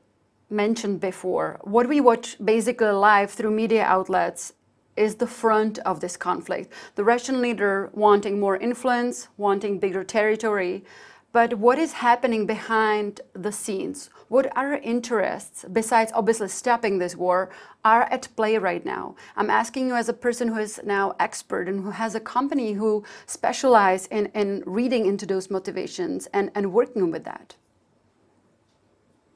mentioned 0.48 1.00
before, 1.00 1.58
what 1.62 1.88
we 1.88 2.00
watch 2.00 2.36
basically 2.42 2.94
live 3.10 3.30
through 3.30 3.50
media 3.50 3.84
outlets 3.84 4.52
is 4.96 5.16
the 5.16 5.26
front 5.26 5.78
of 5.80 6.00
this 6.00 6.16
conflict. 6.16 6.72
The 6.94 7.04
Russian 7.04 7.40
leader 7.40 7.90
wanting 7.92 8.38
more 8.38 8.56
influence, 8.56 9.28
wanting 9.36 9.78
bigger 9.78 10.04
territory. 10.04 10.84
But 11.32 11.54
what 11.54 11.78
is 11.78 11.94
happening 11.94 12.44
behind 12.44 13.22
the 13.32 13.52
scenes? 13.52 14.10
What 14.28 14.54
other 14.54 14.74
interests, 14.76 15.64
besides 15.72 16.12
obviously 16.14 16.48
stopping 16.48 16.98
this 16.98 17.16
war, 17.16 17.50
are 17.86 18.02
at 18.02 18.28
play 18.36 18.58
right 18.58 18.84
now? 18.84 19.14
I'm 19.34 19.48
asking 19.48 19.88
you 19.88 19.94
as 19.94 20.10
a 20.10 20.12
person 20.12 20.48
who 20.48 20.58
is 20.58 20.78
now 20.84 21.14
expert 21.18 21.68
and 21.68 21.82
who 21.82 21.90
has 21.90 22.14
a 22.14 22.20
company 22.20 22.74
who 22.74 23.02
specialize 23.24 24.06
in, 24.08 24.26
in 24.34 24.62
reading 24.66 25.06
into 25.06 25.24
those 25.24 25.50
motivations 25.50 26.26
and, 26.34 26.50
and 26.54 26.70
working 26.74 27.10
with 27.10 27.24
that. 27.24 27.56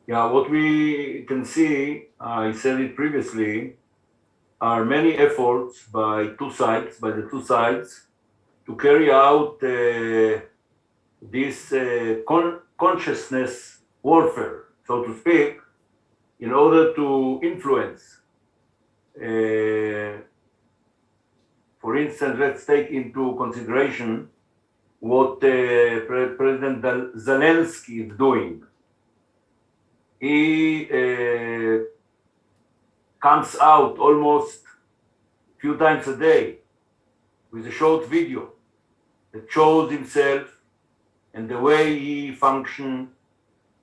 Yeah, 0.07 0.31
what 0.31 0.51
we 0.51 1.25
can 1.27 1.47
see, 1.47 2.09
uh, 2.21 2.49
I 2.49 2.53
said 2.53 2.79
it 2.81 2.95
previously, 2.95 3.77
are 4.61 4.85
many 4.85 5.15
efforts 5.15 5.85
by 5.93 6.29
two 6.39 6.51
sides, 6.51 6.99
by 6.99 7.11
the 7.11 7.29
two 7.31 7.43
sides, 7.43 8.07
to 8.65 8.75
carry 8.77 9.11
out 9.11 9.59
uh, 9.63 10.41
this 11.21 11.73
uh, 11.73 12.17
con- 12.27 12.61
consciousness 12.79 13.79
warfare, 14.03 14.65
so 14.87 15.05
to 15.05 15.19
speak, 15.19 15.59
in 16.41 16.53
order 16.53 16.95
to 16.95 17.41
influence. 17.43 18.21
Uh, 19.17 20.21
for 21.81 21.97
instance, 21.97 22.37
let's 22.39 22.65
take 22.67 22.91
into 22.91 23.35
consideration 23.37 24.29
what 25.01 25.37
uh, 25.45 26.01
Pre- 26.09 26.35
President 26.37 26.83
Zelensky 27.17 28.11
is 28.11 28.17
doing. 28.17 28.63
He 30.19 30.89
uh, 30.91 31.85
comes 33.21 33.57
out 33.61 33.99
almost 33.99 34.61
a 35.57 35.61
few 35.61 35.77
times 35.77 36.07
a 36.09 36.17
day 36.17 36.59
with 37.51 37.67
a 37.67 37.71
short 37.71 38.09
video 38.09 38.51
that 39.33 39.51
shows 39.51 39.91
himself 39.91 40.59
and 41.35 41.49
the 41.49 41.59
way 41.59 41.99
he 41.99 42.33
functions 42.33 43.09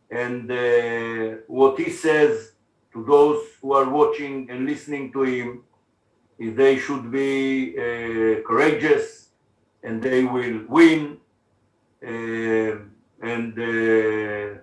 and 0.10 0.50
uh, 0.52 1.38
what 1.48 1.80
he 1.80 1.90
says 1.90 2.54
to 2.92 3.04
those 3.04 3.42
who 3.62 3.74
are 3.74 3.90
watching 3.90 4.50
and 4.50 4.66
listening 4.66 5.12
to 5.12 5.24
him 5.24 5.64
is 6.38 6.56
they 6.56 6.78
should 6.78 7.12
be 7.12 7.74
uh, 7.78 8.42
courageous 8.48 9.30
and 9.84 10.02
they 10.02 10.24
will 10.24 10.62
win 10.68 11.18
uh, 12.06 12.78
and 13.32 13.58
uh, 13.58 14.60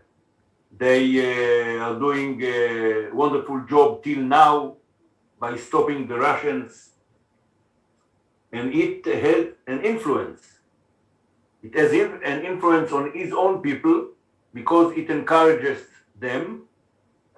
they 0.81 1.05
uh, 1.21 1.85
are 1.85 1.99
doing 1.99 2.41
a 2.43 3.11
wonderful 3.13 3.61
job 3.69 4.03
till 4.03 4.23
now 4.23 4.77
by 5.39 5.55
stopping 5.55 6.07
the 6.09 6.17
Russians. 6.17 6.93
And 8.51 8.73
it 8.75 9.05
had 9.05 9.53
an 9.67 9.85
influence. 9.85 10.41
It 11.63 11.75
has 11.77 11.93
an 11.93 12.45
influence 12.47 12.93
on 12.93 13.13
his 13.13 13.31
own 13.31 13.61
people 13.61 14.09
because 14.55 14.97
it 14.97 15.11
encourages 15.11 15.81
them. 16.19 16.63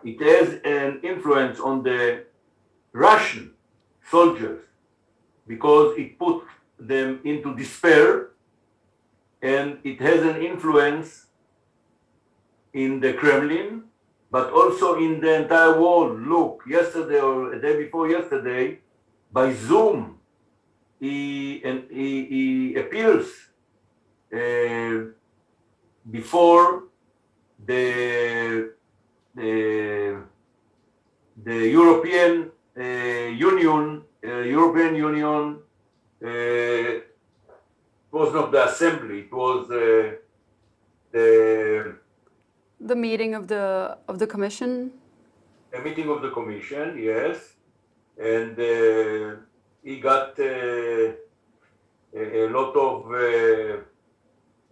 It 0.05 0.21
has 0.21 0.61
an 0.65 1.01
influence 1.03 1.59
on 1.59 1.83
the 1.83 2.25
Russian 2.93 3.55
soldiers 4.09 4.63
because 5.49 5.99
it 5.99 6.17
put 6.17 6.45
them 6.79 7.19
into 7.25 7.57
despair. 7.57 8.29
And 9.43 9.79
it 9.83 10.01
has 10.01 10.21
an 10.23 10.41
influence 10.41 11.27
in 12.73 13.01
the 13.01 13.13
Kremlin, 13.15 13.85
but 14.31 14.51
also 14.53 14.97
in 14.97 15.21
the 15.21 15.43
entire 15.43 15.81
world. 15.81 16.21
Look, 16.27 16.63
yesterday 16.67 17.21
or 17.21 17.53
a 17.53 17.61
day 17.61 17.77
before 17.77 18.09
yesterday, 18.09 18.79
by 19.31 19.53
Zoom, 19.53 20.19
he, 21.01 21.63
and 21.65 21.85
he, 21.91 22.25
he 22.27 22.75
appeals 22.77 23.27
uh, 24.33 25.13
before 26.11 26.85
the, 27.67 28.73
the, 29.35 30.23
the 31.43 31.69
European 31.69 32.51
uh, 32.79 32.83
Union, 32.83 34.03
uh, 34.25 34.39
European 34.39 34.95
Union 34.95 35.59
was 38.11 38.33
not 38.33 38.53
the 38.53 38.69
assembly, 38.69 39.21
it 39.21 39.33
was 39.33 39.69
the 39.69 40.19
the 42.85 42.97
meeting 42.97 43.35
of 43.35 43.49
the 43.49 43.97
of 44.09 44.19
the 44.19 44.27
commission. 44.27 44.93
A 45.75 45.81
meeting 45.81 46.09
of 46.11 46.21
the 46.21 46.31
commission, 46.31 46.99
yes, 46.99 47.55
and 48.19 48.59
uh, 48.59 49.37
he 49.83 50.01
got 50.01 50.39
uh, 50.39 51.13
a, 52.15 52.45
a, 52.45 52.51
lot 52.51 52.77
of 52.77 53.11
uh, 53.11 53.79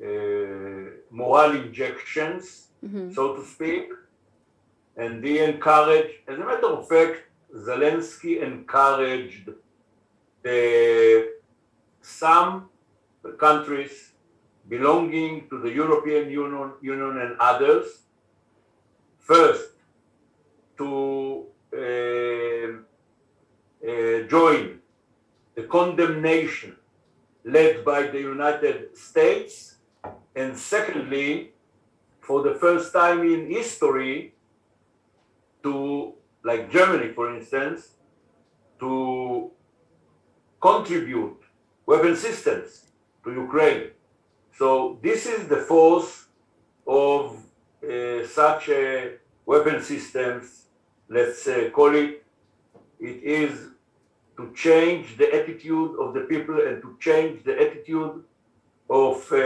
uh, 0.04 0.90
moral 1.10 1.52
injections, 1.56 2.68
mm-hmm. 2.84 3.12
so 3.12 3.36
to 3.36 3.44
speak, 3.44 3.88
and 4.96 5.24
he 5.24 5.38
encouraged, 5.38 6.16
as 6.28 6.38
a 6.38 6.44
matter 6.44 6.66
of 6.66 6.86
fact, 6.86 7.22
Zelensky 7.54 8.42
encouraged 8.42 9.48
the, 10.42 11.32
some 12.02 12.68
countries 13.38 14.09
belonging 14.70 15.48
to 15.50 15.58
the 15.60 15.70
European 15.70 16.30
Union, 16.30 16.72
Union 16.80 17.18
and 17.24 17.36
others, 17.38 17.86
first 19.18 19.72
to 20.78 21.44
uh, 21.76 22.68
uh, 23.88 24.22
join 24.34 24.78
the 25.56 25.64
condemnation 25.64 26.76
led 27.44 27.84
by 27.84 28.00
the 28.06 28.20
United 28.20 28.96
States 28.96 29.76
and 30.34 30.56
secondly, 30.56 31.52
for 32.20 32.42
the 32.42 32.54
first 32.54 32.92
time 32.92 33.20
in 33.22 33.50
history, 33.50 34.34
to, 35.62 36.14
like 36.44 36.70
Germany, 36.70 37.12
for 37.12 37.34
instance, 37.34 37.96
to 38.78 39.50
contribute 40.60 41.38
weapon 41.84 42.16
systems 42.16 42.86
to 43.24 43.32
Ukraine. 43.32 43.90
So 44.56 44.98
this 45.02 45.26
is 45.26 45.48
the 45.48 45.58
force 45.58 46.26
of 46.86 47.36
uh, 47.82 48.26
such 48.26 48.68
a 48.68 49.12
weapon 49.46 49.82
systems, 49.82 50.66
let's 51.08 51.46
uh, 51.48 51.70
call 51.72 51.94
it, 51.94 52.24
it 53.00 53.22
is 53.22 53.68
to 54.36 54.52
change 54.54 55.16
the 55.16 55.34
attitude 55.34 55.98
of 55.98 56.14
the 56.14 56.20
people 56.20 56.60
and 56.60 56.82
to 56.82 56.96
change 57.00 57.42
the 57.44 57.60
attitude 57.60 58.22
of 58.88 59.16
uh, 59.32 59.36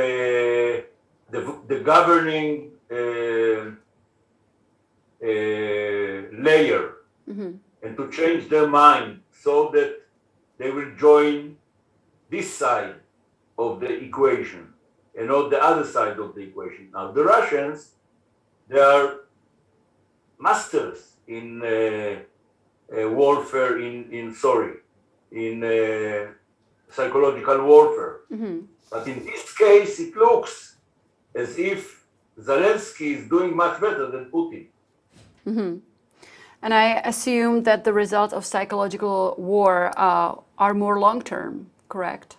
the, 1.31 1.41
the 1.69 1.81
governing 1.81 2.73
uh, 2.91 3.71
uh, 5.23 6.43
layer. 6.47 6.91
Mm-hmm. 7.27 7.53
and 7.83 7.97
to 7.97 8.11
change 8.11 8.51
their 8.51 8.67
mind 8.67 9.21
so 9.31 9.71
that 9.73 10.03
they 10.59 10.71
will 10.71 10.91
join 10.97 11.57
this 12.29 12.53
side 12.53 12.97
of 13.57 13.81
the 13.81 13.91
equation 13.91 14.74
and 15.17 15.29
not 15.29 15.51
the 15.51 15.63
other 15.63 15.85
side 15.85 16.19
of 16.19 16.35
the 16.35 16.43
equation. 16.43 16.91
Now, 16.93 17.13
the 17.13 17.25
Russians, 17.25 17.93
they 18.69 18.81
are 18.81 19.21
masters 20.39 20.99
in 21.27 21.63
uh, 21.63 22.17
uh, 22.95 23.09
warfare, 23.11 23.79
in, 23.79 24.11
in 24.11 24.35
sorry, 24.35 24.75
in 25.33 25.63
uh, 25.65 26.33
psychological 26.91 27.65
warfare. 27.65 28.21
Mm-hmm. 28.33 28.59
But 28.91 29.09
in 29.09 29.25
this 29.25 29.57
case, 29.57 29.99
it 30.01 30.17
looks 30.17 30.77
as 31.35 31.59
if 31.59 32.05
Zelensky 32.39 33.17
is 33.17 33.29
doing 33.29 33.57
much 33.57 33.81
better 33.81 34.11
than 34.11 34.27
Putin. 34.27 34.67
Mm-hmm. 35.47 35.79
And 36.63 36.73
I 36.73 36.95
assume 37.01 37.65
that 37.65 37.85
the 37.85 37.93
results 37.93 38.33
of 38.33 38.45
psychological 38.47 39.35
war 39.37 39.93
uh, 39.97 40.37
are 40.57 40.75
more 40.75 40.99
long 40.99 41.21
term, 41.23 41.71
correct? 41.89 42.37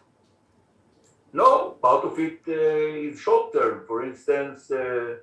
No, 1.35 1.71
part 1.81 2.05
of 2.05 2.17
it 2.17 2.39
uh, 2.47 3.09
is 3.11 3.19
short 3.19 3.51
term. 3.51 3.83
For 3.85 4.05
instance, 4.05 4.71
uh, 4.71 5.15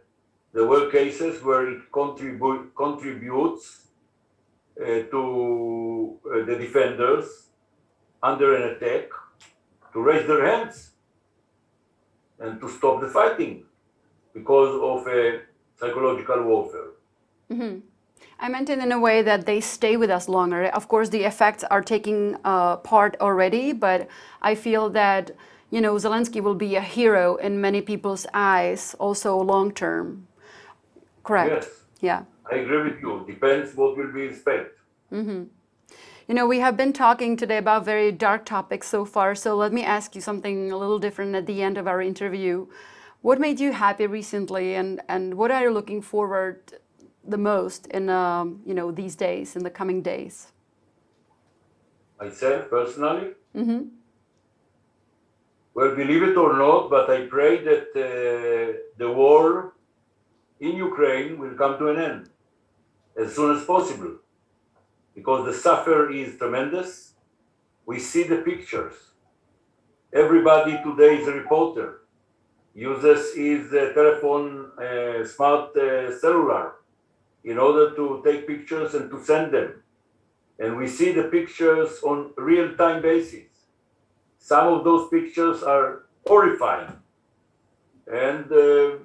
there 0.52 0.66
were 0.66 0.90
cases 0.90 1.42
where 1.42 1.66
it 1.72 1.90
contribu- 1.90 2.68
contributes 2.76 3.86
uh, 4.78 5.04
to 5.12 6.18
uh, 6.26 6.44
the 6.44 6.56
defenders 6.56 7.26
under 8.22 8.54
an 8.56 8.76
attack 8.76 9.08
to 9.94 10.02
raise 10.02 10.26
their 10.26 10.44
hands 10.44 10.90
and 12.38 12.60
to 12.60 12.68
stop 12.68 13.00
the 13.00 13.08
fighting 13.08 13.64
because 14.34 14.72
of 14.90 15.06
a 15.06 15.40
psychological 15.80 16.42
warfare. 16.42 16.90
Mm-hmm. 17.50 17.78
I 18.38 18.48
meant 18.50 18.68
it 18.68 18.80
in 18.80 18.92
a 18.92 19.00
way 19.00 19.22
that 19.22 19.46
they 19.46 19.62
stay 19.62 19.96
with 19.96 20.10
us 20.10 20.28
longer. 20.28 20.66
Of 20.66 20.88
course, 20.88 21.08
the 21.08 21.24
effects 21.24 21.64
are 21.64 21.80
taking 21.80 22.36
uh, 22.44 22.76
part 22.76 23.16
already, 23.18 23.72
but 23.72 24.08
I 24.42 24.54
feel 24.54 24.90
that 24.90 25.30
you 25.72 25.80
know 25.80 25.94
Zelensky 25.96 26.40
will 26.40 26.54
be 26.54 26.76
a 26.76 26.80
hero 26.80 27.36
in 27.36 27.60
many 27.60 27.80
people's 27.80 28.26
eyes, 28.34 28.94
also 29.00 29.36
long 29.38 29.72
term. 29.72 30.28
Correct. 31.24 31.64
Yes. 31.64 31.68
Yeah. 32.00 32.22
I 32.50 32.56
agree 32.56 32.82
with 32.90 33.00
you. 33.00 33.24
Depends 33.26 33.74
what 33.74 33.96
will 33.96 34.12
be 34.12 34.22
expected. 34.22 34.72
Mm-hmm. 35.10 35.44
You 36.28 36.34
know, 36.34 36.46
we 36.46 36.60
have 36.60 36.76
been 36.76 36.92
talking 36.92 37.36
today 37.36 37.56
about 37.56 37.84
very 37.84 38.12
dark 38.12 38.44
topics 38.44 38.88
so 38.88 39.04
far, 39.04 39.34
so 39.34 39.56
let 39.56 39.72
me 39.72 39.82
ask 39.82 40.14
you 40.14 40.20
something 40.20 40.70
a 40.70 40.76
little 40.76 40.98
different 40.98 41.34
at 41.34 41.46
the 41.46 41.62
end 41.62 41.78
of 41.78 41.86
our 41.86 42.02
interview. 42.02 42.66
What 43.22 43.40
made 43.40 43.58
you 43.58 43.72
happy 43.72 44.06
recently, 44.06 44.74
and, 44.74 45.00
and 45.08 45.34
what 45.34 45.50
are 45.50 45.62
you 45.62 45.70
looking 45.70 46.02
forward 46.02 46.60
the 47.24 47.38
most 47.38 47.86
in 47.86 48.10
um, 48.10 48.60
you 48.66 48.74
know 48.74 48.90
these 48.90 49.16
days, 49.16 49.56
in 49.56 49.62
the 49.62 49.70
coming 49.70 50.02
days? 50.02 50.52
Myself 52.20 52.68
personally, 52.68 53.34
well, 55.74 55.96
believe 55.96 56.22
it 56.22 56.36
or 56.36 56.56
not, 56.56 56.90
but 56.90 57.10
I 57.10 57.26
pray 57.26 57.64
that 57.64 57.88
uh, 57.96 58.78
the 58.98 59.10
war 59.10 59.72
in 60.60 60.76
Ukraine 60.76 61.38
will 61.38 61.54
come 61.54 61.78
to 61.78 61.88
an 61.88 61.98
end 61.98 62.28
as 63.16 63.34
soon 63.34 63.56
as 63.56 63.64
possible 63.64 64.14
because 65.14 65.46
the 65.46 65.52
suffer 65.52 66.10
is 66.10 66.38
tremendous. 66.38 67.14
We 67.86 67.98
see 67.98 68.24
the 68.24 68.38
pictures. 68.38 68.94
Everybody 70.12 70.78
today 70.84 71.16
is 71.20 71.28
a 71.28 71.32
reporter, 71.32 72.02
uses 72.74 73.34
his 73.34 73.72
uh, 73.72 73.92
telephone, 73.94 74.70
uh, 74.78 75.24
smart 75.24 75.76
uh, 75.76 76.18
cellular, 76.18 76.74
in 77.44 77.58
order 77.58 77.94
to 77.96 78.22
take 78.24 78.46
pictures 78.46 78.94
and 78.94 79.10
to 79.10 79.22
send 79.24 79.52
them. 79.52 79.82
And 80.58 80.76
we 80.76 80.86
see 80.86 81.12
the 81.12 81.24
pictures 81.24 82.00
on 82.02 82.32
real-time 82.36 83.02
basis. 83.02 83.51
Some 84.42 84.74
of 84.74 84.82
those 84.82 85.08
pictures 85.08 85.62
are 85.62 86.02
horrifying. 86.26 86.90
And 88.10 88.50
uh, 88.50 88.98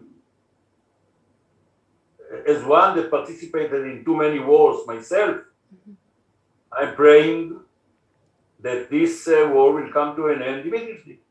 as 2.47 2.65
one 2.65 2.97
that 2.97 3.11
participated 3.11 3.85
in 3.85 4.03
too 4.03 4.17
many 4.17 4.39
wars 4.39 4.87
myself, 4.87 5.37
I'm 6.73 6.95
praying 6.95 7.59
that 8.63 8.89
this 8.89 9.27
uh, 9.27 9.47
war 9.53 9.73
will 9.73 9.91
come 9.93 10.15
to 10.15 10.27
an 10.33 10.41
end 10.41 10.65
immediately. 10.65 11.21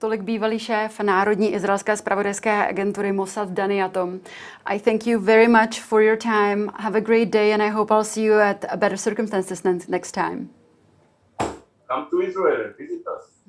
Tolik 0.00 0.22
bývalý 0.22 0.58
šéf 0.58 1.00
Národní 1.00 1.54
izraelské 1.54 1.96
spravodajské 1.96 2.66
agentury 2.66 3.12
Mossad 3.12 3.48
Dani 3.52 3.76
Yatom. 3.84 4.20
I 4.66 4.78
thank 4.78 5.06
you 5.06 5.20
very 5.20 5.48
much 5.48 5.80
for 5.80 6.02
your 6.02 6.16
time. 6.16 6.72
Have 6.78 6.96
a 6.96 7.00
great 7.00 7.30
day 7.30 7.52
and 7.52 7.62
I 7.62 7.68
hope 7.68 7.92
I'll 7.92 8.04
see 8.04 8.22
you 8.22 8.40
at 8.40 8.64
better 8.80 8.96
circumstances 8.96 9.62
next 9.88 10.12
time. 10.12 10.59
Come 11.92 12.06
to 12.10 12.22
Israel 12.22 12.72
visit 12.78 13.02
us. 13.16 13.40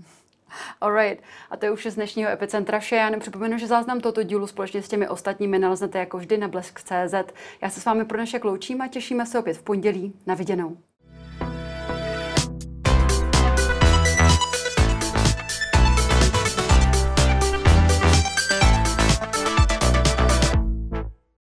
Alright, 0.82 1.24
a 1.50 1.58
to 1.58 1.66
je 1.66 1.72
už 1.72 1.86
z 1.86 1.96
dnešního 1.96 2.30
Epicentra 2.30 2.80
vše. 2.80 2.96
Já 2.96 3.10
nepřipomenu, 3.10 3.58
že 3.58 3.68
záznam 3.68 4.02
tohoto 4.02 4.24
dílu 4.24 4.48
společně 4.48 4.82
s 4.82 4.88
těmi 4.88 5.10
ostatními 5.10 5.60
naleznete 5.60 6.00
jako 6.00 6.18
vždy 6.18 6.38
na 6.38 6.48
blesk.cz. 6.48 7.34
Já 7.62 7.70
se 7.70 7.82
s 7.82 7.86
vámi 7.86 8.06
pro 8.06 8.18
dnešek 8.18 8.46
loučím 8.46 8.82
a 8.82 8.88
těšíme 8.88 9.26
se 9.26 9.40
opět 9.40 9.58
v 9.58 9.64
pondělí. 9.64 10.14
Na 10.28 10.36
viděnou. 10.36 10.78